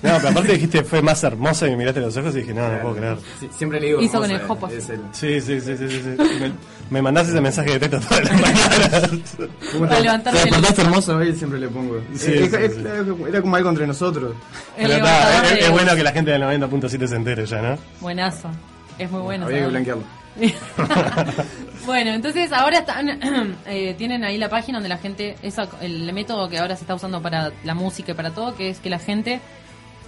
[0.00, 2.54] No, pero aparte dijiste fue más hermoso y me miraste a los ojos y dije,
[2.54, 3.16] no, no puedo creer.
[3.40, 6.00] Sí, siempre le digo Hizo con hermosa, el el- Sí, sí, sí, sí, sí.
[6.16, 6.22] sí.
[6.40, 6.52] Me,
[6.90, 9.10] me mandás ese mensaje de texto todas las mañanas.
[9.72, 11.34] ¿Cómo Para levantarme te el- despertaste hermoso hoy?
[11.34, 12.00] Siempre le pongo.
[12.14, 12.80] Sí, Eh, sí, es- sí.
[12.80, 14.34] Era, era como algo entre nosotros.
[14.76, 17.78] Pero está, es, de- es bueno que la gente del 90.7 se entere ya, ¿no?
[18.00, 18.50] Buenazo.
[18.98, 19.46] Es muy bueno.
[19.46, 20.04] Había que blanquearlo.
[21.86, 23.08] bueno, entonces ahora están,
[23.66, 26.94] eh, tienen ahí la página donde la gente, esa, el método que ahora se está
[26.94, 29.40] usando para la música y para todo, que es que la gente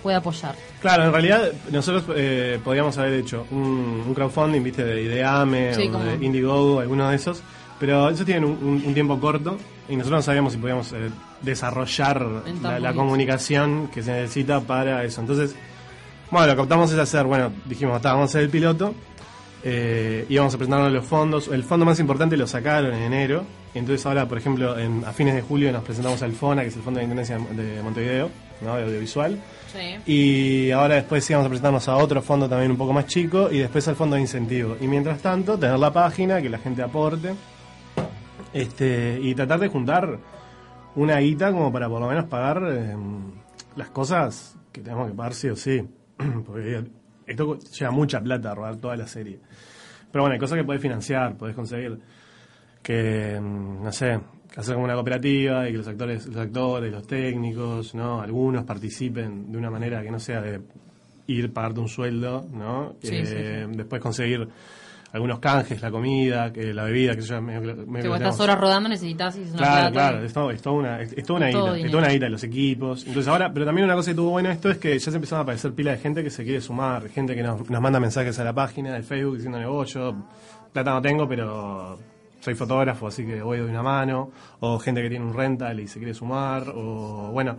[0.03, 0.55] pueda apoyar.
[0.81, 5.89] Claro, en realidad nosotros eh, podríamos haber hecho un, un crowdfunding, viste, de Ideame Sí,
[5.89, 7.43] o como- de Indiegogo, alguno de esos,
[7.79, 9.59] pero esos tienen un, un- un tiempo corto
[9.89, 11.11] y nosotros no sabíamos si podíamos eh,
[11.43, 12.25] desarrollar
[12.63, 15.21] la, la comunicación que se necesita para eso.
[15.21, 15.55] Entonces,
[16.31, 18.95] bueno, lo que optamos es hacer, bueno, dijimos, "Está, vamos a hacer el piloto,
[19.63, 24.05] eh, íbamos a presentarnos los fondos, el fondo más importante lo sacaron en enero, entonces
[24.07, 26.83] ahora, por ejemplo, en- a fines de julio nos presentamos al FONA, que es el
[26.83, 28.31] Fondo de Intendencia de Montevideo,
[28.63, 28.77] ¿no?
[28.77, 29.39] de audiovisual.
[30.07, 33.59] Y ahora después íbamos a presentarnos a otro fondo también un poco más chico y
[33.59, 34.77] después al fondo de incentivo.
[34.81, 37.35] Y mientras tanto, tener la página, que la gente aporte.
[38.53, 40.19] Este, y tratar de juntar
[40.97, 42.97] una guita como para por lo menos pagar eh,
[43.77, 45.83] las cosas que tenemos que pagar sí o sí.
[46.47, 46.85] Porque
[47.27, 49.39] esto lleva mucha plata a rodar toda la serie.
[50.11, 52.01] Pero bueno, hay cosas que podés financiar, podés conseguir
[52.83, 54.19] que, mm, no sé,
[54.57, 58.21] hacer como una cooperativa y que los actores, los actores, los técnicos, ¿no?
[58.21, 60.61] Algunos participen de una manera que no sea de
[61.27, 62.95] ir pagarte un sueldo, ¿no?
[63.03, 64.49] Sí, Eh, Después conseguir
[65.13, 68.89] algunos canjes, la comida, que la bebida, que yo medio, medio Que estás horas rodando,
[68.89, 71.47] necesitas y es una Claro, claro, es, todo- es toda una, es, es toda una
[71.49, 73.05] guita, es toda una guita de los equipos.
[73.07, 75.41] Entonces ahora, pero también una cosa que tuvo bueno esto es que ya se empezaron
[75.41, 78.39] a aparecer pila de gente que se quiere sumar, gente que nos, nos manda mensajes
[78.39, 80.15] a la página de Facebook diciéndole, oh, yo
[80.73, 81.99] plata no tengo, pero
[82.41, 85.87] soy fotógrafo, así que voy de una mano, o gente que tiene un rental y
[85.87, 87.59] se quiere sumar, o bueno,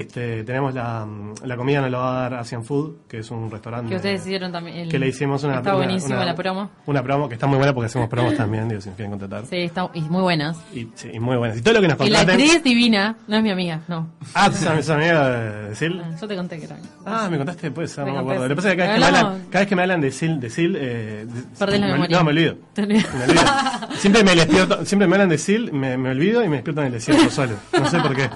[0.00, 1.06] este, tenemos la,
[1.44, 4.22] la comida nos la va a dar Asian Food, que es un restaurante Que ustedes
[4.22, 4.76] hicieron también.
[4.78, 6.70] el- que le hicimos una, Está una- buenísima una- la promo.
[6.86, 9.46] Una promo que está muy buena porque hacemos promos también, digo, si nos quieren contratar.
[9.46, 10.56] Sí, está y muy buenas.
[10.74, 11.58] Y, sí, y muy buenas.
[11.58, 12.44] Y todo lo que nos Y la contraten.
[12.46, 14.08] actriz divina, no es mi amiga, no.
[14.34, 15.28] Ah, ¿tú sos amiga
[15.68, 16.02] de Sil?
[16.04, 16.76] Ah, Yo te conté que era.
[17.06, 18.42] Ah, me contaste después, no me acuerdo.
[18.42, 20.00] Lo que pasa es que cada vez que me hablan, cada vez que me hablan
[20.00, 21.26] de Sil, de Sil, eh,
[21.58, 22.18] Perdés la me- memoria.
[22.18, 22.56] No, me olvido.
[22.76, 23.02] Me olvido.
[23.96, 26.86] Siempre me despierto, siempre me hablan de Sil, me, me olvido y me despierto en
[26.88, 27.54] el desierto solo.
[27.78, 28.28] No sé por qué.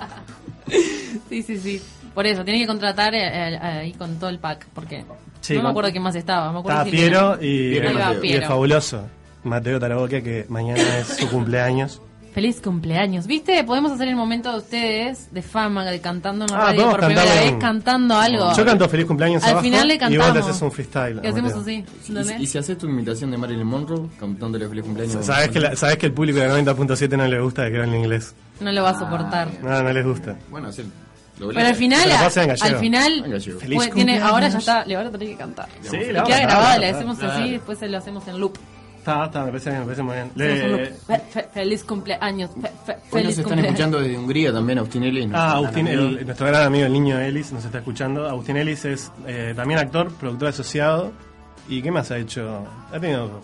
[1.29, 1.83] Sí, sí, sí.
[2.15, 3.21] Por eso, tiene que contratar eh,
[3.55, 5.05] eh, ahí con todo el pack, porque
[5.41, 6.53] Sí, no me acuerdo quién más estaba.
[6.53, 8.43] Me acuerdo Estaba si Piero y, Piero va, y Piero.
[8.43, 9.07] el fabuloso
[9.45, 12.03] Mateo Taraboquia, que mañana es su cumpleaños.
[12.35, 13.27] Feliz cumpleaños.
[13.27, 13.65] ¿Viste?
[13.65, 17.01] Podemos hacer el momento de ustedes de fama, de cantando en la Ah, radio por
[17.01, 18.55] primera vez, en- cantando algo.
[18.55, 20.33] Yo canto feliz cumpleaños Al abajo final le y vos cantamos.
[20.35, 21.21] te haces un freestyle.
[21.21, 21.85] ¿Qué hacemos así?
[22.39, 25.25] Y, si haces tu imitación de Marilyn Monroe cantándole feliz cumpleaños.
[25.25, 28.35] Sabes que, la- sabes que el público de 90.7 no le gusta que hablen inglés.
[28.61, 29.49] No lo va a soportar.
[29.63, 30.37] No, no les gusta.
[30.51, 30.85] Bueno, hacer.
[31.39, 33.41] Pero al final, al final.
[33.61, 35.69] Feliz pues, tiene, ahora ya está, le van a tener que cantar.
[35.83, 37.41] Sí, Y la queda grabada, le hacemos cantar.
[37.43, 38.57] así, después se lo hacemos en loop.
[38.99, 40.31] Está, está, me parece bien, me parece muy bien.
[40.35, 40.81] Le- loop.
[41.07, 42.51] Fe- fe- feliz cumpleaños.
[42.51, 43.65] fe- fe- Hoy nos feliz están cumpleaños.
[43.67, 45.25] escuchando desde Hungría también, Agustín Ellis.
[45.27, 46.19] Ah, nuestro Agustín, gran amigo.
[46.19, 48.29] el- nuestro gran amigo, el niño Ellis, nos está escuchando.
[48.29, 51.13] Agustín Ellis es eh, también actor, productor asociado.
[51.69, 52.67] ¿Y qué más ha hecho?
[52.93, 53.41] Ha tenido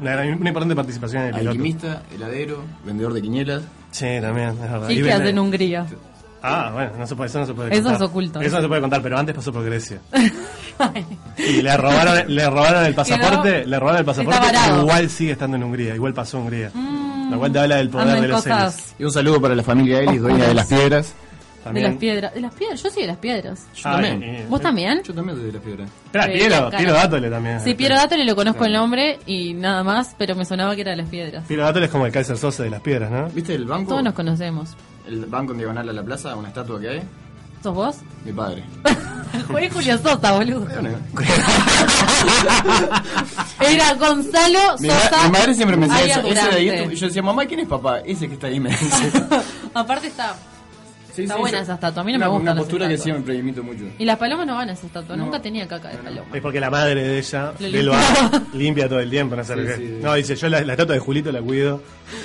[0.00, 1.50] una, gran- una importante participación en el piloto.
[1.50, 3.62] Alquimista, heladero, vendedor de quinielas.
[3.92, 4.88] Sí, también, es verdad.
[4.90, 5.86] ¿Y Y vende- hace en Hungría?
[6.42, 7.96] Ah, bueno, no se puede, eso no se puede Eso contar.
[8.02, 8.40] es oculto.
[8.40, 9.98] Eso no se puede contar, pero antes pasó por Grecia.
[11.38, 15.56] Y le robaron, le robaron el pasaporte, le robaron el pasaporte, pero igual sigue estando
[15.56, 16.70] en Hungría, igual pasó a Hungría.
[17.30, 18.94] Lo cual te habla del poder de los Ellis.
[18.98, 21.14] Y un saludo para la familia Ellis, dueña de las piedras.
[21.72, 22.34] de las piedras.
[22.34, 22.82] ¿De las piedras?
[22.82, 23.66] Yo soy de las piedras.
[23.74, 24.46] Yo Ah, también.
[24.48, 25.02] ¿Vos también?
[25.02, 25.90] Yo también soy de las piedras.
[26.04, 26.70] Espera, Piero.
[26.70, 27.60] Piero Dátole también.
[27.60, 30.90] Sí, Piero Dátole lo conozco el nombre y nada más, pero me sonaba que era
[30.92, 31.44] de las piedras.
[31.48, 33.28] Piero Dátole es como el Kaiser Sosa de las piedras, ¿no?
[33.30, 33.88] ¿Viste el banco?
[33.90, 34.76] Todos nos conocemos.
[35.06, 37.02] El banco en diagonal a la plaza, una estatua que hay.
[37.62, 37.96] ¿Sos vos?
[38.24, 38.64] Mi padre.
[39.50, 40.66] Fue Julio Sosa, boludo.
[43.60, 45.24] Era Gonzalo mi, Sosa.
[45.24, 46.56] mi madre siempre me decía eso, ese de Durante.
[46.56, 46.92] ahí.
[46.92, 48.00] Y yo decía, mamá, ¿quién es papá?
[48.00, 49.12] Ese que está ahí me dice.
[49.74, 50.34] Aparte está.
[51.16, 52.60] Sí, Está sí, buena yo- esa estatua, a mí no una, me gusta Una las
[52.62, 53.14] postura que estatuas.
[53.16, 53.84] siempre imito mucho.
[53.98, 55.24] Y las palomas no van a esa estatua, No.
[55.24, 56.26] nunca tenía caca de paloma.
[56.34, 57.92] Es porque la madre de ella, Lo
[58.54, 59.98] limpia todo el tiempo, no sé Sí, sí.
[60.02, 61.82] No, dice, yo la, la estatua de Julito la cuido.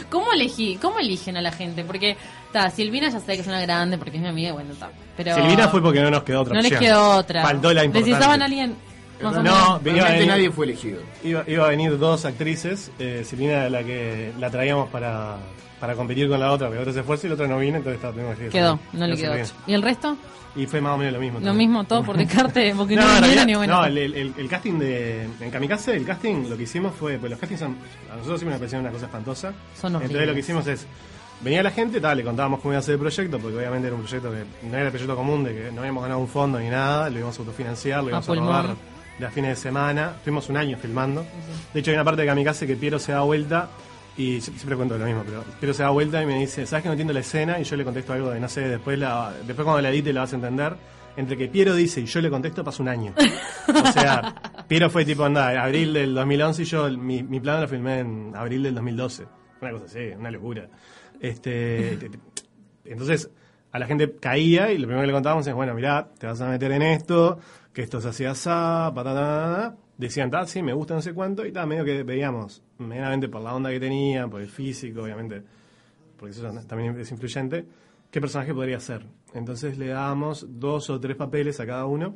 [0.09, 0.77] ¿Cómo elegí?
[0.81, 1.83] ¿Cómo eligen a la gente?
[1.85, 4.89] Porque, está, Silvina ya sé que es una grande porque es mi amiga, bueno, está.
[5.15, 6.83] Pero Silvina fue porque no nos quedó otra no les opción.
[6.83, 7.41] quedó otra.
[7.43, 8.09] Faltó la importante.
[8.11, 8.75] Necesitaban a alguien
[9.23, 9.83] más o No, menos.
[9.83, 10.99] venía a Realmente venir- nadie fue elegido.
[11.23, 15.37] Iba, iba a venir dos actrices, eh, Silvina la que la traíamos para,
[15.81, 17.75] para competir con la otra, pero la otra se fue y la otra no vino,
[17.77, 18.47] entonces estaba tuvimos que.
[18.47, 19.33] Quedó, no le quedó.
[19.67, 20.15] ¿Y el resto?
[20.55, 21.39] Y fue más o menos lo mismo.
[21.39, 21.69] Lo también.
[21.69, 23.75] mismo, todo por descarte, porque no, No, vinieron realidad, ni bueno.
[23.79, 25.23] no, el, el- el casting de.
[25.41, 27.17] En Kamikaze, el casting lo que hicimos fue.
[27.17, 27.77] Pues los castings son.
[28.11, 29.53] A nosotros siempre nos parecieron una cosa espantosa.
[29.75, 30.27] Son Entonces horribles.
[30.27, 30.87] lo que hicimos es.
[31.41, 33.95] Venía la gente, tal, le contábamos cómo iba a ser el proyecto, porque obviamente era
[33.95, 36.59] un proyecto que no era el proyecto común, de que no habíamos ganado un fondo
[36.59, 38.65] ni nada, lo íbamos a autofinanciar, lo íbamos a, robar
[39.17, 40.11] de a fines de semana.
[40.17, 41.25] Estuvimos un año filmando.
[41.73, 43.69] De hecho, hay una parte de Kamikaze que Piero se da vuelta,
[44.17, 46.83] y sie- siempre cuento lo mismo, pero Piero se da vuelta y me dice, ¿sabes
[46.83, 47.59] que no entiendo la escena?
[47.59, 50.21] Y yo le contesto algo de, no sé, después, la, después cuando la edite la
[50.21, 50.75] vas a entender.
[51.17, 53.13] Entre que Piero dice y yo le contesto pasa un año.
[53.67, 54.33] O sea,
[54.69, 58.31] Piero fue tipo, anda, abril del 2011 y yo mi, mi plan lo filmé en
[58.33, 59.25] abril del 2012.
[59.61, 60.67] Una cosa así, una locura.
[61.19, 62.19] Este, te- te-
[62.85, 63.29] entonces,
[63.73, 66.39] a la gente caía y lo primero que le contábamos es, bueno, mirá, te vas
[66.41, 67.39] a meter en esto,
[67.73, 69.75] que esto se hacía así, patata,
[70.07, 73.41] decían, tal, sí, me gusta no sé cuánto, y tal, medio que veíamos, medianamente por
[73.41, 75.43] la onda que tenían, por el físico, obviamente,
[76.17, 77.65] porque eso también es influyente,
[78.09, 79.05] qué personaje podría ser.
[79.33, 82.15] Entonces le dábamos dos o tres papeles a cada uno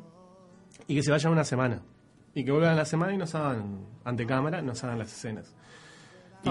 [0.88, 1.82] y que se vayan una semana.
[2.34, 5.56] Y que vuelvan a la semana y nos hagan, ante cámara, nos hagan las escenas.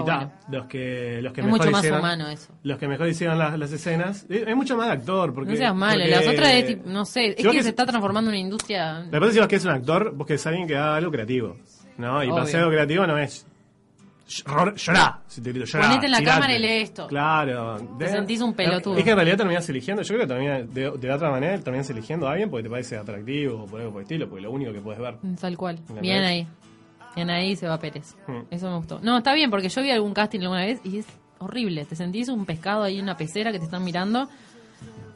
[0.01, 2.53] Y ta, los que, los que Es mejor mucho más hicieron, humano eso.
[2.63, 4.25] Los que mejor hicieron las, las escenas.
[4.29, 5.33] Es mucho más actor.
[5.33, 7.69] Porque, No seas malo, porque- las otras es tipo, no sé, es Si que se
[7.69, 9.05] está transformando en una industria.
[9.11, 11.55] Parece que si vos querés un actor, vos querés alguien que haga algo creativo.
[11.97, 12.23] ¿no?
[12.23, 13.45] Y para algo creativo no es.
[14.27, 15.85] "Llor- Llorá, si te grito, llorá.
[15.87, 16.35] Ponete en la tirate".
[16.39, 17.05] cámara y lee esto.
[17.07, 17.77] Claro.
[17.99, 18.97] Te sentís un pelotudo.
[18.97, 20.01] Es que en realidad terminás eligiendo.
[20.01, 22.69] Yo creo que termina, de, de la otra manera terminás eligiendo a alguien porque te
[22.69, 25.15] parece atractivo o por algo por el estilo, porque es lo único que puedes ver.
[25.39, 25.77] Tal cual.
[25.93, 26.47] ¿Me Bien ahí.
[27.17, 28.15] Ahí se va Pérez.
[28.27, 28.41] Hmm.
[28.51, 28.99] Eso me gustó.
[29.01, 31.05] No, está bien, porque yo vi algún casting alguna vez y es
[31.39, 31.85] horrible.
[31.85, 34.27] Te sentís un pescado ahí en una pecera que te están mirando.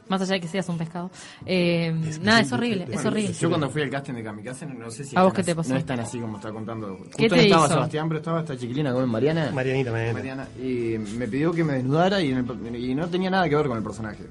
[0.08, 1.08] Más allá de que seas un pescado.
[1.46, 3.32] Eh, nada, es horrible, es horrible.
[3.32, 5.54] Yo cuando fui al casting de Kamikaze, no, no sé si ¿A vos qué te
[5.54, 5.70] pasó?
[5.72, 6.96] no es tan así como está contando.
[6.96, 7.74] Justo ¿Qué no te estaba hizo?
[7.74, 9.52] Sebastián, pero estaba esta chiquilina como Mariana.
[9.54, 9.92] Marianita.
[9.92, 13.54] Mariana, y me pidió que me desnudara y, en el- y no tenía nada que
[13.54, 14.24] ver con el personaje.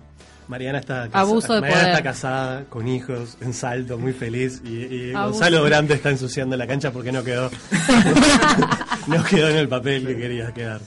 [0.50, 1.96] Mariana está, casa- Abuso de Mariana poder.
[1.96, 4.62] está casada, con hijos, en salto, muy feliz.
[4.66, 5.12] Y.
[5.14, 7.50] Gonzalo Brante está ensuciando la cancha porque no quedó.
[9.08, 10.82] no quedó en el papel que quería quedar.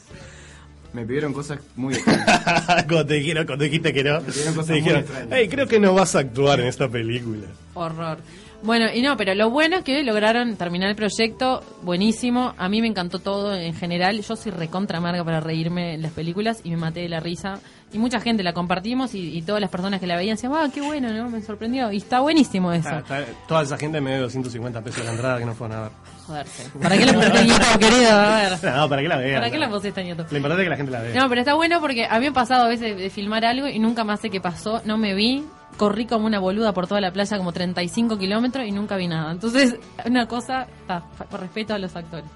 [0.93, 1.95] Me pidieron cosas muy
[2.89, 5.29] cuando, te dijeron, cuando dijiste que no, dijeron cosas te muy dijeron, extrañas.
[5.33, 7.47] hey, creo que no vas a actuar en esta película.
[7.75, 8.19] Horror.
[8.63, 12.55] Bueno, y no, pero lo bueno es que lograron terminar el proyecto, buenísimo.
[12.59, 14.21] A mí me encantó todo en general.
[14.23, 17.59] Yo soy recontra amarga para reírme en las películas y me maté de la risa.
[17.93, 20.71] Y mucha gente la compartimos y, y todas las personas que la veían decían, wow,
[20.73, 21.29] qué bueno, ¿no?
[21.29, 21.91] Me sorprendió.
[21.93, 22.89] Y está buenísimo eso.
[22.91, 25.83] Ah, está- toda esa gente me dio 250 pesos la entrada que no fueron a
[25.83, 25.91] ver.
[26.27, 26.71] Joderse.
[26.81, 28.11] ¿Para qué le pusiste YouTube, querido?
[28.13, 28.53] A ver.
[28.77, 29.41] No, para que la vean.
[29.41, 30.27] ¿Para qué la pusiste YouTube?
[30.31, 31.21] Lo importante es que la gente la vea.
[31.21, 33.45] No, pero está bueno porque a mí me ha pasado a veces de, de filmar
[33.45, 35.45] algo y nunca más sé qué pasó, no me vi
[35.77, 39.33] corrí como una boluda por toda la playa, como 35 kilómetros y nunca vi nada.
[39.33, 42.27] Entonces, una cosa, ta, por respeto a los actores.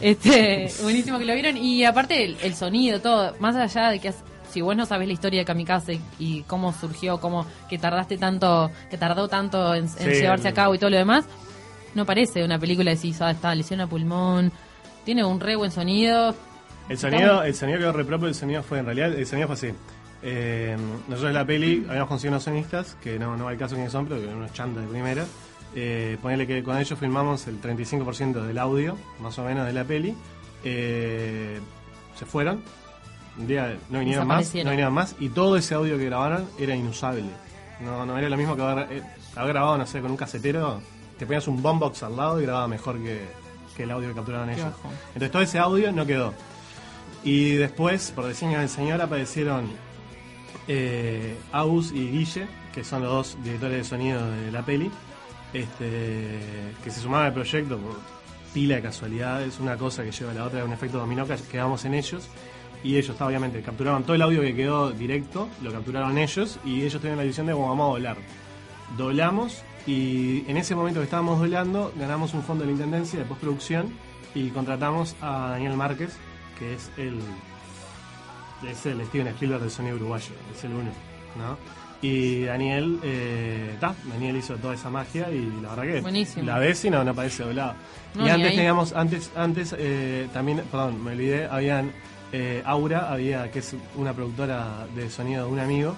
[0.00, 1.56] Este, buenísimo que lo vieron.
[1.56, 5.06] Y aparte, el, el sonido, todo, más allá de que has- si vos no sabés
[5.08, 9.84] la historia de Kamikaze y cómo surgió, cómo que tardaste tanto, que tardó tanto en,
[9.84, 11.24] en Sí, llevarse a cabo y todo lo demás,
[11.94, 14.52] no parece una película de si ah, está lesión a pulmón,
[15.06, 16.34] tiene un re buen sonido.
[16.90, 19.54] El sonido, el sonido quedó re propio, el sonido fue, en realidad, el sonido fue
[19.54, 19.68] así.
[20.22, 20.76] Eh,
[21.08, 23.92] nosotros en la peli habíamos conseguido unos sonistas, que no, no va el caso quiénes
[23.92, 25.24] son, pero que eran unos chantas de primera.
[25.74, 29.84] Eh, ponele que con ellos filmamos el 35% del audio, más o menos, de la
[29.84, 30.14] peli.
[30.64, 31.60] Eh,
[32.16, 32.62] se fueron.
[33.38, 36.76] Un día no vinieron más, no vinieron más, y todo ese audio que grabaron era
[36.76, 37.24] inusable.
[37.80, 39.02] No, no era lo mismo que haber, eh,
[39.34, 40.80] haber grabado, no sé, con un casetero.
[41.18, 43.22] Te ponías un boombox al lado y grababa mejor que,
[43.76, 44.74] que el audio que capturaron Qué ellos.
[45.08, 46.34] Entonces todo ese audio no quedó.
[47.24, 49.70] Y después, por diseño del señor, aparecieron
[50.68, 51.36] eh,
[51.92, 54.90] y Guille, que son los dos directores de sonido de la peli,
[55.52, 56.38] este,
[56.82, 57.98] que se sumaron al proyecto por
[58.54, 61.84] pila de casualidades, una cosa que lleva a la otra, un efecto dominó que quedamos
[61.84, 62.28] en ellos.
[62.84, 66.94] Y ellos, obviamente, capturaron todo el audio que quedó directo, lo capturaron ellos, y ellos
[66.94, 68.16] tuvieron la visión de cómo vamos a doblar.
[68.98, 73.24] Doblamos, y en ese momento que estábamos doblando, ganamos un fondo de la Intendencia de
[73.24, 73.92] postproducción,
[74.34, 76.16] y contratamos a Daniel Márquez,
[76.58, 77.20] que es el
[78.68, 80.90] es el Steven Spielberg del sonido uruguayo, es el uno,
[81.36, 81.56] ¿no?
[82.02, 86.44] Y Daniel, eh, ta, Daniel hizo toda esa magia y la verdad que Buenísimo.
[86.44, 87.74] la ves y no, no parece doblado.
[88.16, 88.56] No, y antes ahí.
[88.56, 91.92] teníamos, antes, antes eh, también, perdón, me olvidé, habían
[92.32, 95.94] eh, Aura, había que es una productora de sonido de un amigo,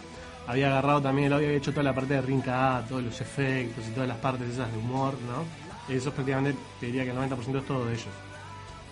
[0.47, 3.93] había agarrado también había hecho toda la parte de Rinca A, todos los efectos y
[3.93, 5.95] todas las partes esas de humor, ¿no?
[5.95, 8.07] Eso prácticamente te diría que el 90% es todo de ellos.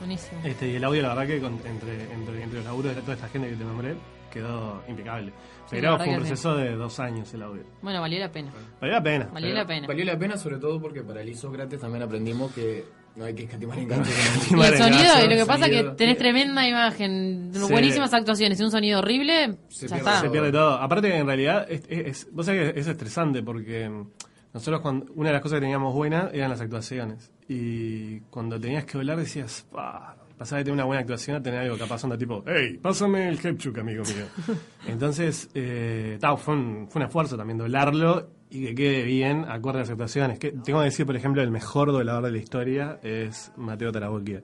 [0.03, 0.40] Buenísimo.
[0.44, 3.14] Este, y el audio, la verdad que con- entre, entre, entre los laburos de toda
[3.14, 3.94] esta gente que te nombré,
[4.30, 5.32] quedó impecable.
[5.70, 7.62] Pero fue un que proceso de dos años el audio.
[7.82, 8.50] Bueno, valió la pena.
[8.80, 9.28] Valió la pena.
[9.32, 9.86] Valió la pena.
[9.86, 12.84] Valió la pena sobre todo porque para el Isócrates también aprendimos que
[13.16, 14.09] no hay que escatimar en canto.
[14.50, 15.96] Y el sonido, y lo que pasa es que sonido.
[15.96, 17.61] tenés tremenda imagen, Sí.
[17.70, 20.20] buenísimas actuaciones y un sonido horrible, Se ya pierde- está.
[20.20, 20.72] Se pierde todo.
[20.74, 24.07] Aparte que en realidad, es, es, es- vos sabés que es estresante porque mm,
[24.55, 27.30] nosotros cuando, una de las cosas que teníamos buena eran las actuaciones.
[27.49, 31.61] Y cuando tenías que hablar decías, "Pa", pasaba de tener una buena actuación a tener
[31.61, 34.26] algo capaz onda tipo, hey, pásame el Hepchuk, amigo mío.
[34.88, 39.78] Entonces, eh, ta, fue, un, fue un esfuerzo también doblarlo y que quede bien acorde
[39.78, 40.38] a las actuaciones.
[40.38, 44.43] Que, tengo que decir, por ejemplo, el mejor doblador de la historia es Mateo Taraboquia.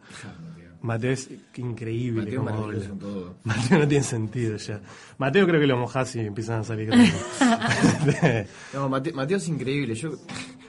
[0.80, 2.92] Mateo es increíble Mateo como maravilloso dobla.
[2.94, 3.34] en todo.
[3.42, 4.80] Mateo no tiene sentido ya.
[5.18, 6.90] Mateo creo que lo mojás y empiezan a salir.
[8.72, 9.94] No, Mateo, Mateo es increíble.
[9.96, 10.12] Yo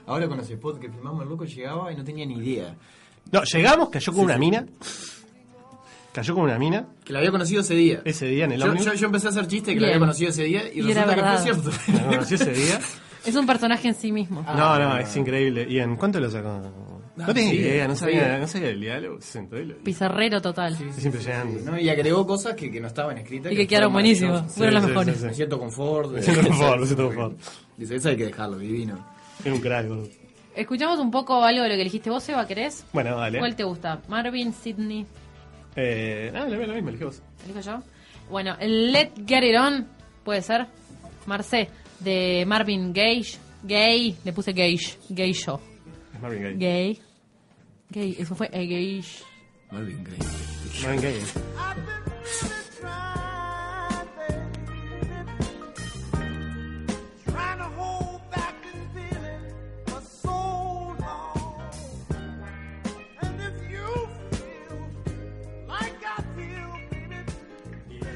[0.09, 2.75] ahora con los spots que filmamos, el loco llegaba y no tenía ni idea.
[3.31, 4.65] no, llegamos, cayó con una mina.
[6.11, 8.01] Cayó con una mina Que la había conocido ese día.
[8.03, 9.95] ese día en el Yo, yo, yo empecé a hacer chiste que la Bien.
[9.95, 11.71] había conocido ese día y, Y resulta que fue cierto.
[11.93, 12.79] La conocí ese día.
[13.25, 14.41] Es un personaje en sí mismo.
[14.43, 15.67] No, no, es increíble.
[15.69, 16.47] ¿Y en cuánto lo sacó?
[17.17, 17.99] No Ah, tenía sí, idea, no sí.
[17.99, 19.19] sabía, no sabía el diálogo.
[19.21, 20.77] Se sentó y lo Pizarrero total.
[20.97, 21.61] Es impresionante.
[21.63, 21.77] ¿no?
[21.77, 23.51] Y agregó cosas que, que no estaban escritas.
[23.51, 24.31] Y que quedaron fueron buenísimos.
[24.31, 24.57] maravillosas.
[24.57, 25.17] Fueron las sí, mejores.
[25.19, 26.11] sí, Me siento confort.
[26.13, 27.37] Me siento confort, me siento confort.
[27.77, 29.05] Dice, eso hay que dejarlo, divino.
[29.45, 30.09] Es un crack, boludo.
[30.55, 32.85] Escuchamos un poco algo de lo que elegiste vos, Eva, ¿querés?
[32.91, 33.39] Bueno, dale.
[33.39, 34.01] ¿Cuál te gusta?
[34.07, 35.05] Marvin, Sidney,
[35.75, 37.21] Eh, ah, lo mismo, elegí vos.
[37.45, 37.79] ¿elijo yo?
[38.29, 39.87] Bueno, el Let Get It On,
[40.23, 40.67] puede ser.
[41.25, 41.69] Marcé,
[41.99, 43.37] de Marvin Gage.
[43.63, 44.97] Gay, le puse Gage.
[45.09, 45.59] Gay Show.
[46.13, 46.55] Es Marvin Gaye.
[46.57, 46.99] Gay.
[47.91, 49.23] Gay, eso fue eh, Gage.
[49.71, 50.17] Marvin Gaye.
[50.83, 51.21] Marvin Gaye.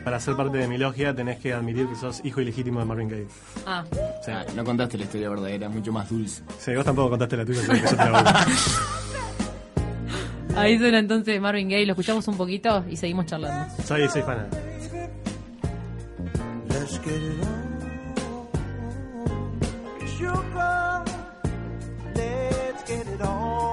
[0.04, 3.08] Para ser parte de mi logia tenés que admitir que sos hijo ilegítimo de Marvin
[3.10, 3.28] Gaye.
[3.66, 3.84] Ah,
[4.24, 4.32] Sí.
[4.32, 6.44] Ah, no contaste la historia verdadera, mucho más dulce.
[6.60, 8.32] Sí, vos tampoco contaste la tuya, que yo te la voy.
[10.58, 11.86] ahí suena entonces Marvin Gaye.
[11.86, 13.74] Lo escuchamos un poquito y seguimos charlando.
[13.86, 14.48] Soy, soy fan.
[16.70, 17.64] let's get it on.
[20.18, 21.04] Sugar,
[22.16, 23.73] let's get it on.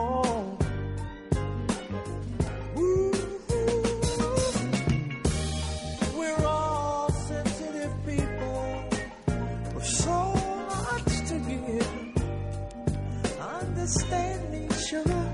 [13.80, 15.26] Understand me, sugar.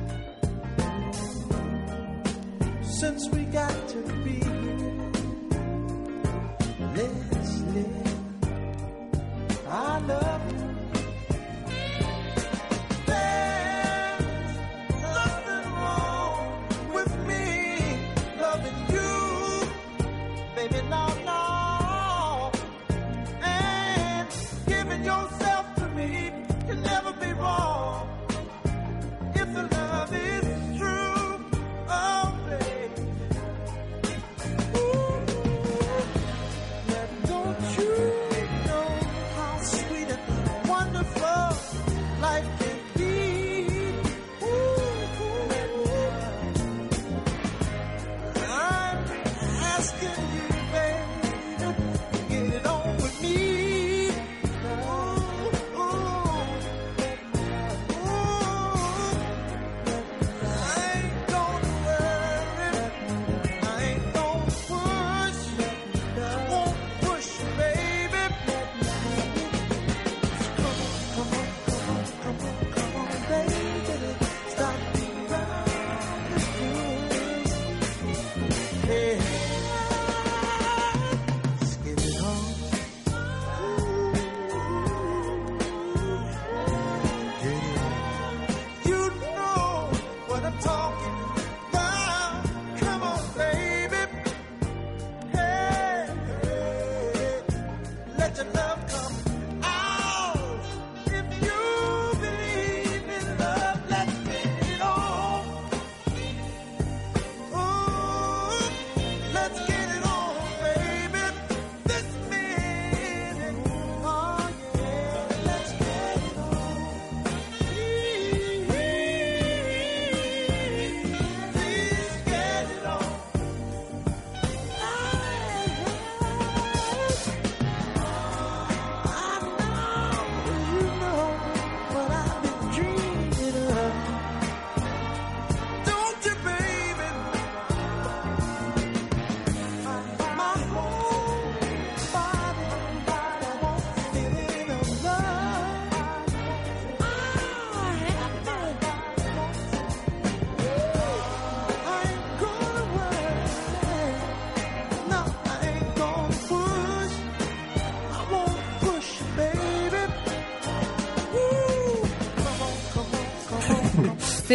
[3.00, 5.10] Since we got to be here,
[6.94, 8.08] let's live.
[9.66, 10.55] I love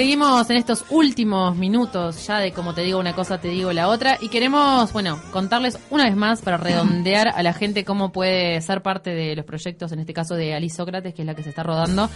[0.02, 3.88] seguimos en estos últimos minutos ya de como te digo una cosa, te digo la
[3.88, 4.18] otra.
[4.20, 8.82] Y queremos, bueno, contarles una vez más para redondear a la gente cómo puede ser
[8.82, 11.50] parte de los proyectos, en este caso de Alice Sócrates, que es la que se
[11.50, 12.10] está rodando.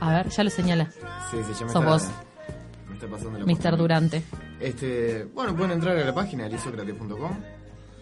[0.00, 0.86] A ver, ya lo señala.
[1.30, 2.02] Sí, sí, ya me Sos está- vos.
[2.88, 3.52] Me está pasando la Mr.
[3.52, 3.70] posta.
[3.76, 4.22] Durante.
[4.58, 7.32] Este, bueno, pueden entrar a la página lisocrates.com.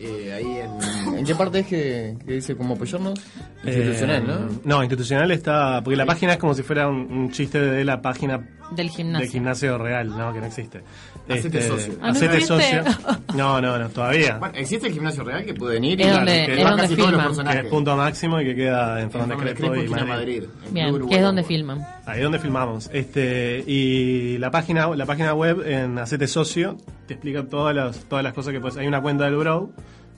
[0.01, 3.19] Eh, ahí en, ¿En qué parte es que, que dice cómo apoyarnos?
[3.65, 4.61] Institucional, Eh, ¿no?
[4.77, 5.81] No, institucional está.
[5.85, 9.25] Porque la página es como si fuera un, un chiste de la página Del gimnasio.
[9.25, 10.33] del gimnasio real, ¿no?
[10.33, 10.83] Que no existe.
[11.29, 11.95] Este, Hacete socio.
[12.01, 12.83] Ah, ¿no hacete existe?
[12.83, 13.19] socio.
[13.35, 14.39] No, no, no, todavía.
[14.39, 16.97] Bueno, existe el gimnasio real que pueden ir Es y donde- que es donde casi
[16.97, 17.25] todos los filman.
[17.27, 17.71] que es personajes.
[17.71, 20.07] punto máximo y que queda en Fernández Crespo y Madrid.
[20.09, 20.43] Madrid.
[20.67, 21.19] en Bien, Club que Uruguay.
[21.19, 21.87] es donde filman.
[22.07, 22.91] Ahí es donde filmamos.
[22.93, 28.23] Este, y la página, la página web en Hacete Socio te explica todas las, todas
[28.25, 28.77] las cosas que puedes.
[28.77, 29.71] Hay una cuenta del Bro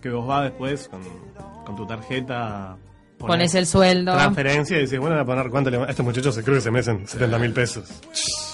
[0.02, 1.02] que vos vas después con,
[1.64, 2.76] con tu tarjeta.
[3.18, 4.12] Pones el sueldo.
[4.12, 6.60] Transferencia y decís, bueno, voy a poner cuánto le a estos muchachos se creo que
[6.60, 7.84] se merecen 70 mil pesos.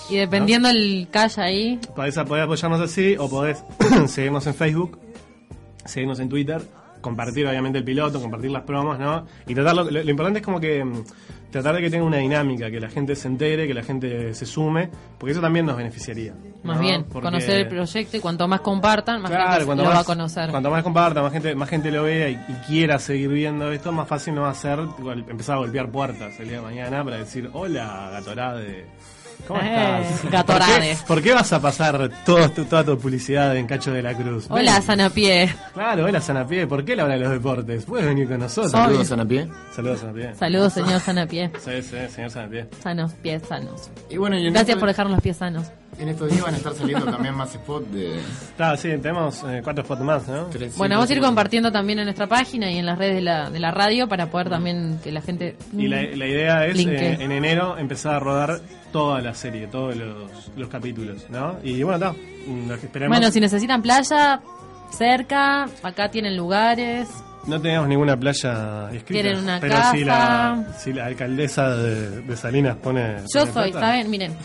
[0.09, 3.63] Y dependiendo el cash ahí, Podés, podés apoyarnos así o podés
[4.07, 4.99] seguirnos en Facebook,
[5.85, 6.63] seguirnos en Twitter,
[7.01, 9.27] compartir obviamente el piloto, compartir las promos, ¿no?
[9.47, 11.05] Y tratar lo, lo- lo importante es como que mm,
[11.53, 14.45] tratar de que tenga una dinámica, que la gente se entere, que la gente se
[14.47, 14.89] sume,
[15.19, 16.35] porque eso también nos beneficiaría.
[16.65, 16.83] más ¿no?
[16.83, 19.99] bien, Porque- conocer el proyecto y cuanto más compartan, más Claro, gente cuanto lo más,
[19.99, 20.51] va a conocer.
[20.51, 23.93] Cuanto más comparta, más gente, más gente lo vea y, y quiera seguir viendo esto,
[23.93, 24.79] más fácil nos va a ser
[25.29, 28.87] empezar a golpear puertas el día de mañana para decir, hola, Gatorade.
[29.47, 30.31] ¿Cómo Eh, estás?
[30.31, 30.71] Gatorade.
[30.73, 34.03] ¿Por qué, por qué vas a pasar todo tu- toda tu publicidad en Cacho de
[34.03, 34.47] la Cruz?
[34.49, 34.83] Hola, Ven.
[34.83, 35.55] Sanapié.
[35.75, 36.67] Claro, hola Sanapié.
[36.67, 37.85] ¿Por qué la hora de los deportes?
[37.85, 38.71] Puedes venir con nosotros.
[38.73, 39.49] Saludos, Sanapié.
[39.75, 40.35] Saludos Sanapié.
[40.37, 41.51] Saludos, señor Sanapié.
[41.65, 42.67] Sí, sí, señor Sanapié.
[42.83, 43.91] Sanos, pies sanos.
[44.09, 45.67] Y bueno, y Gracias estos- por dejarnos los pies sanos.
[45.99, 49.61] En estos días van a estar saliendo también más spots de Está, sí, tenemos eh,
[49.63, 50.45] cuatro spots más, ¿no?
[50.47, 53.21] tres, Bueno, vamos a ir compartiendo también en nuestra página y en las redes de
[53.21, 55.55] la, de la radio para poder también que la gente...
[55.77, 58.61] Y la, la idea es eh, en enero empezar a rodar
[58.93, 61.57] toda la serie, todos los, los capítulos, ¿no?
[61.63, 62.13] Y bueno, está.
[62.47, 63.17] mm, esperemos.
[63.19, 64.41] Bueno, si necesitan playa,
[64.91, 67.09] cerca, acá tienen lugares.
[67.47, 69.23] No tenemos ninguna playa escrita.
[69.23, 69.93] Tienen una pero casa.
[69.93, 73.17] Si, la, si la alcaldesa de, de Salinas pone.
[73.35, 73.87] Yo pone soy, plata.
[73.89, 74.11] ¿saben?
[74.11, 74.37] Miren,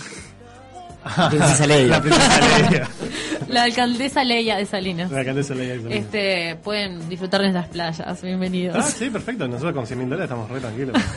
[1.30, 1.88] Princesa Leia.
[1.88, 2.40] La princesa
[2.70, 2.88] Leia.
[3.48, 5.12] la alcaldesa Leia de Salinas.
[5.12, 6.00] La alcaldesa Leia de Salinas.
[6.06, 8.76] Este, pueden disfrutar de las playas, bienvenidos.
[8.78, 9.48] Ah, sí, perfecto.
[9.48, 10.96] Nosotros con 100 mil dólares estamos re tranquilos.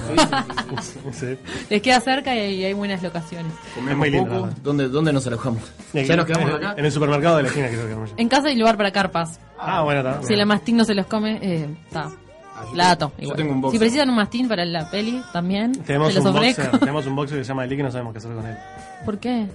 [1.12, 1.36] Sí.
[1.68, 3.52] Les queda cerca y hay buenas locaciones.
[3.74, 4.48] Comemos Es muy lindo.
[4.62, 5.62] ¿Dónde, ¿Dónde nos alojamos?
[5.92, 6.74] ¿Ya nos quedamos acá?
[6.76, 8.10] En el supermercado de la esquina creo que quedamos.
[8.16, 9.40] En casa hay lugar para carpas.
[9.58, 10.22] Ah, bueno, está.
[10.22, 12.10] Si la mastín no se los come, eh, está.
[12.56, 13.12] Así La que ato.
[13.16, 13.36] yo igual.
[13.36, 15.72] tengo un si precisan un mastín para la peli, también.
[15.84, 18.32] Tenemos un, boxer, tenemos un boxer que se llama Eli que no sabemos qué hacer
[18.32, 18.56] con él.
[19.04, 19.46] ¿Por qué?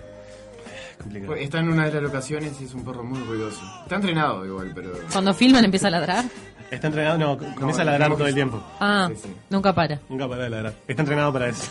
[1.01, 1.31] Complicado.
[1.33, 3.61] Pues Está en una de las locaciones y es un perro muy ruidoso.
[3.83, 4.91] Está entrenado igual, pero...
[5.11, 6.25] Cuando filman empieza a ladrar.
[6.71, 8.61] Está entrenado, no, comienza a ladrar todo el tiempo.
[8.79, 9.35] Ah, Sí, sí.
[9.49, 9.99] nunca para.
[10.09, 10.73] Nunca para de ladrar.
[10.87, 11.69] Está entrenado para eso.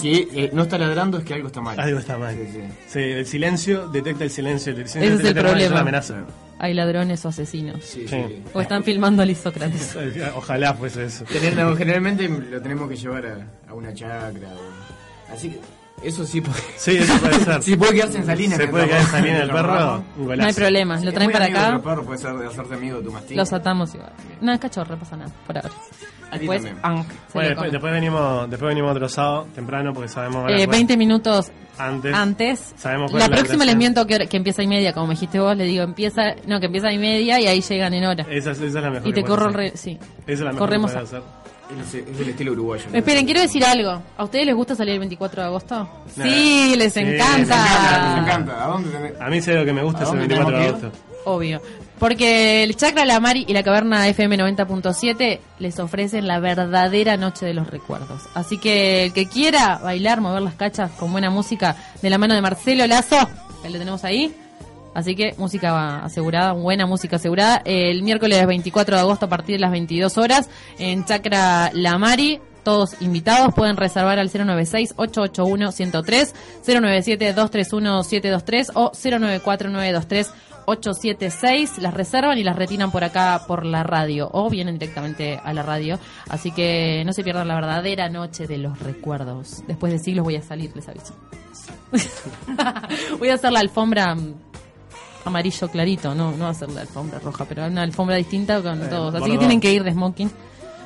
[0.00, 1.78] Si eh, no está ladrando es que algo está mal.
[1.78, 2.34] Algo está mal.
[2.36, 2.60] Sí, sí.
[2.88, 4.72] Sí, el silencio detecta el silencio.
[4.72, 5.70] El silencio Ese es el problema.
[5.72, 6.24] una amenaza.
[6.58, 7.82] Hay ladrones o asesinos.
[7.84, 8.16] Sí, Sí.
[8.28, 8.42] sí.
[8.52, 9.96] O están filmando a Lisócrates.
[10.36, 11.24] Ojalá fuese eso.
[11.26, 14.48] Generalmente lo tenemos que llevar a, a una chacra.
[14.48, 15.60] o- Así que
[16.02, 17.62] eso sí puede, Sí, eso puede ser.
[17.62, 18.56] sí puede quedarse en Salinas.
[18.58, 20.04] Se puede quedar en Salinas el perro.
[20.16, 23.04] un No hay problema, lo traen para acá, perro puede ser de hacerte amigo de
[23.04, 23.36] tu mastín.
[23.36, 24.12] los atamos igual.
[24.40, 25.70] No, es cachorro, pasa nada, por ahora.
[26.30, 30.50] Después, Bueno, después, después venimos, después venimos otro sábado temprano porque sabemos.
[30.50, 32.14] Eh, 20 minutos antes.
[32.14, 32.74] antes.
[32.76, 35.64] Sabemos La próxima les miento que, que empieza y media, como me dijiste vos, le
[35.64, 38.26] digo, empieza, no, que empieza y media y ahí llegan en hora.
[38.30, 39.08] Esa, es- esa es la mejor.
[39.08, 39.98] Y te corro, re, sí.
[40.00, 40.08] hacer.
[40.26, 41.40] Esa es la mejor Corremos que a- puedes hacer.
[41.80, 42.84] Es, es del estilo uruguayo.
[42.90, 42.98] ¿no?
[42.98, 44.02] Esperen, quiero decir algo.
[44.16, 45.88] ¿A ustedes les gusta salir el 24 de agosto?
[46.16, 46.24] Nah.
[46.24, 47.36] Sí, les Sí, encanta.
[47.36, 48.64] les encanta, nos encanta.
[48.64, 49.20] ¿A dónde tenés?
[49.20, 50.92] A mí sé lo que me gusta ¿A es el dónde 24 de agosto.
[51.26, 51.62] Obvio.
[52.00, 57.44] Porque el Chakra La Mari y la Caverna FM 90.7 les ofrecen la verdadera noche
[57.44, 58.22] de los recuerdos.
[58.32, 62.34] Así que el que quiera bailar, mover las cachas con buena música de la mano
[62.34, 63.18] de Marcelo Lazo,
[63.62, 64.34] que lo tenemos ahí.
[64.94, 67.60] Así que música asegurada, buena música asegurada.
[67.66, 70.48] El miércoles 24 de agosto a partir de las 22 horas
[70.78, 72.40] en Chakra La Mari.
[72.62, 76.32] Todos invitados pueden reservar al 096-881-103,
[76.66, 78.92] 097-231-723 o
[80.66, 81.78] 094-923-876.
[81.78, 85.62] Las reservan y las retiran por acá por la radio o vienen directamente a la
[85.62, 85.98] radio.
[86.28, 89.62] Así que no se pierdan la verdadera noche de los recuerdos.
[89.66, 91.14] Después de siglos voy a salir, les aviso.
[93.18, 94.34] voy a hacer la alfombra mm,
[95.24, 98.88] amarillo clarito, no, no va a ser la alfombra roja, pero una alfombra distinta con
[98.88, 99.14] todos.
[99.14, 100.30] Así que tienen que ir de smoking.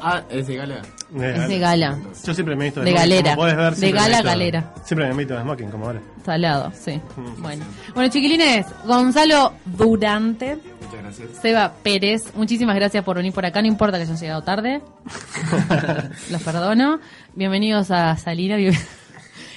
[0.07, 0.83] Ah, es de gala.
[1.19, 1.99] Es de gala.
[2.27, 3.31] Yo siempre me he visto De smoking, galera.
[3.31, 4.75] como podés ver, De gala a visto- galera.
[4.85, 6.01] Siempre me he visto de smoking, como ahora.
[6.25, 7.01] Salado, sí.
[7.39, 7.65] Bueno.
[7.95, 11.29] Bueno, chiquilines, Gonzalo Durante, Muchas gracias.
[11.41, 13.63] Seba Pérez, muchísimas gracias por venir por acá.
[13.63, 14.83] No importa que hayan llegado tarde.
[16.31, 17.01] Los perdono.
[17.35, 18.57] Bienvenidos a Salina.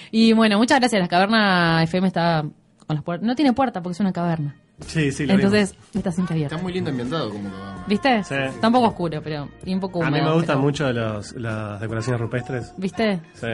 [0.09, 1.01] Y bueno, muchas gracias.
[1.01, 2.41] La caverna FM está
[2.85, 3.27] con las puertas.
[3.27, 4.55] No tiene puerta porque es una caverna.
[4.85, 6.55] Sí, sí, lo Entonces, está siempre abierta.
[6.55, 7.85] Está muy lindo ambientado como caverna.
[7.87, 8.23] ¿Viste?
[8.23, 8.35] Sí.
[8.35, 9.49] Está un poco oscuro, pero.
[9.65, 10.07] Y un poco vimos.
[10.07, 12.73] A mí húmedo, me gustan pero- mucho los, las decoraciones rupestres.
[12.77, 13.19] ¿Viste?
[13.33, 13.47] Sí.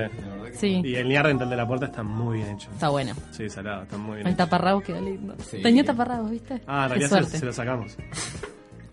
[0.54, 0.82] Sí.
[0.84, 2.70] Y el Niar Dental de la puerta está muy bien hecho.
[2.72, 3.14] Está bueno.
[3.32, 4.38] Sí, salado, está muy bien El hecho.
[4.44, 5.34] taparrabos queda lindo.
[5.50, 5.62] Sí.
[5.62, 6.62] Tenía taparrabos, ¿viste?
[6.68, 7.30] Ah, en realidad suerte.
[7.32, 7.96] se, se lo sacamos.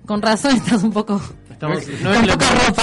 [0.06, 1.20] Con razón estás un poco.
[1.50, 2.82] Estamos, No es que lo poca ropa.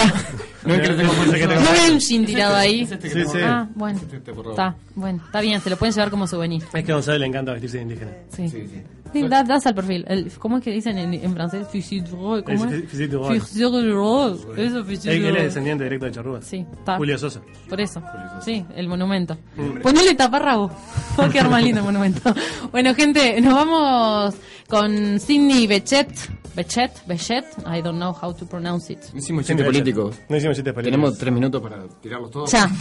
[0.66, 2.82] No es que lo tengo ¿No ve un jean tirado ahí?
[2.82, 3.38] Es este que Sí, sí.
[3.44, 4.00] Ah, bueno.
[4.00, 4.32] Este.
[4.32, 5.24] Está, bueno.
[5.26, 6.64] Está bien, se lo pueden llevar como souvenir.
[6.74, 8.12] Es que a Gonzalo le encanta vestirse de indígena.
[8.30, 8.48] Sí.
[8.50, 8.82] Sí, sí.
[9.14, 10.06] Sí, da- das al perfil.
[10.08, 11.68] El- ¿Cómo es que dicen en, en francés?
[11.72, 12.44] Fusil de rose.
[12.44, 12.90] ¿Cómo Es- es?
[12.90, 13.40] fusil de rose.
[13.40, 14.48] Fusil de rose.
[14.66, 16.42] Eso, fusil Él, es descendiente directo de Charrúa.
[16.42, 16.98] Sí, está.
[16.98, 17.42] Julio Sosa.
[17.70, 18.02] Por eso.
[18.44, 19.38] Sí, el monumento.
[19.56, 19.82] Mm.
[19.82, 20.72] Ponele taparrabo.
[21.20, 22.22] Va a quedar más lindo el monumento.
[22.72, 24.36] Bueno, gente, nos vamos
[24.70, 26.10] con Sidney Bechet.
[26.56, 27.46] Bechet, Bechet.
[27.68, 29.00] I don't know how to pronounce it.
[29.14, 30.16] No hicimos chistes políticos.
[30.28, 30.92] No hicimos chistes políticos.
[31.00, 32.52] Tenemos tres minutos para tirarlos todos.
[32.52, 32.68] Ya.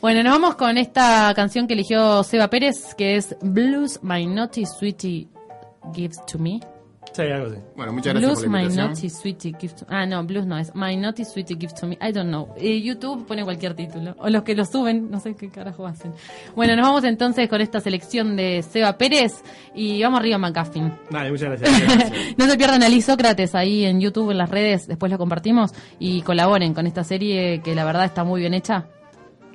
[0.00, 4.66] Bueno, nos vamos con esta canción que eligió Seba Pérez, que es Blues My Naughty
[4.66, 5.28] Sweetie
[5.94, 6.60] Gives to Me.
[7.12, 7.56] Sí, algo así.
[7.76, 8.86] Bueno, muchas gracias Blues por la My invitación.
[8.92, 10.74] Naughty Sweetie Gives to Ah, no, Blues no es.
[10.74, 11.98] My Naughty Sweetie Gives to Me.
[12.00, 12.54] I don't know.
[12.58, 14.14] Eh, YouTube pone cualquier título.
[14.18, 16.12] O los que lo suben, no sé qué carajo hacen.
[16.54, 19.42] Bueno, nos vamos entonces con esta selección de Seba Pérez
[19.74, 20.92] y vamos arriba a McGuffin.
[21.10, 22.12] Dale, muchas gracias.
[22.36, 25.72] no se pierdan a Liz Sócrates ahí en YouTube, en las redes, después lo compartimos
[25.98, 28.86] y colaboren con esta serie que la verdad está muy bien hecha.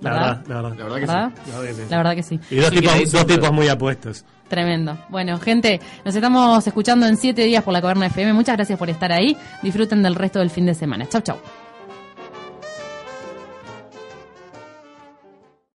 [0.01, 0.43] La ¿Verdad?
[0.47, 0.77] la verdad.
[0.77, 1.31] La verdad que ¿Verdad?
[1.45, 1.51] sí.
[1.51, 1.83] La verdad que sí.
[1.89, 2.39] La verdad que sí.
[2.51, 4.25] Y dos tipos, dos tipos muy apuestos.
[4.47, 4.97] Tremendo.
[5.09, 8.33] Bueno, gente, nos estamos escuchando en siete días por la Caverna FM.
[8.33, 9.35] Muchas gracias por estar ahí.
[9.61, 11.07] Disfruten del resto del fin de semana.
[11.07, 11.62] Chau, chau.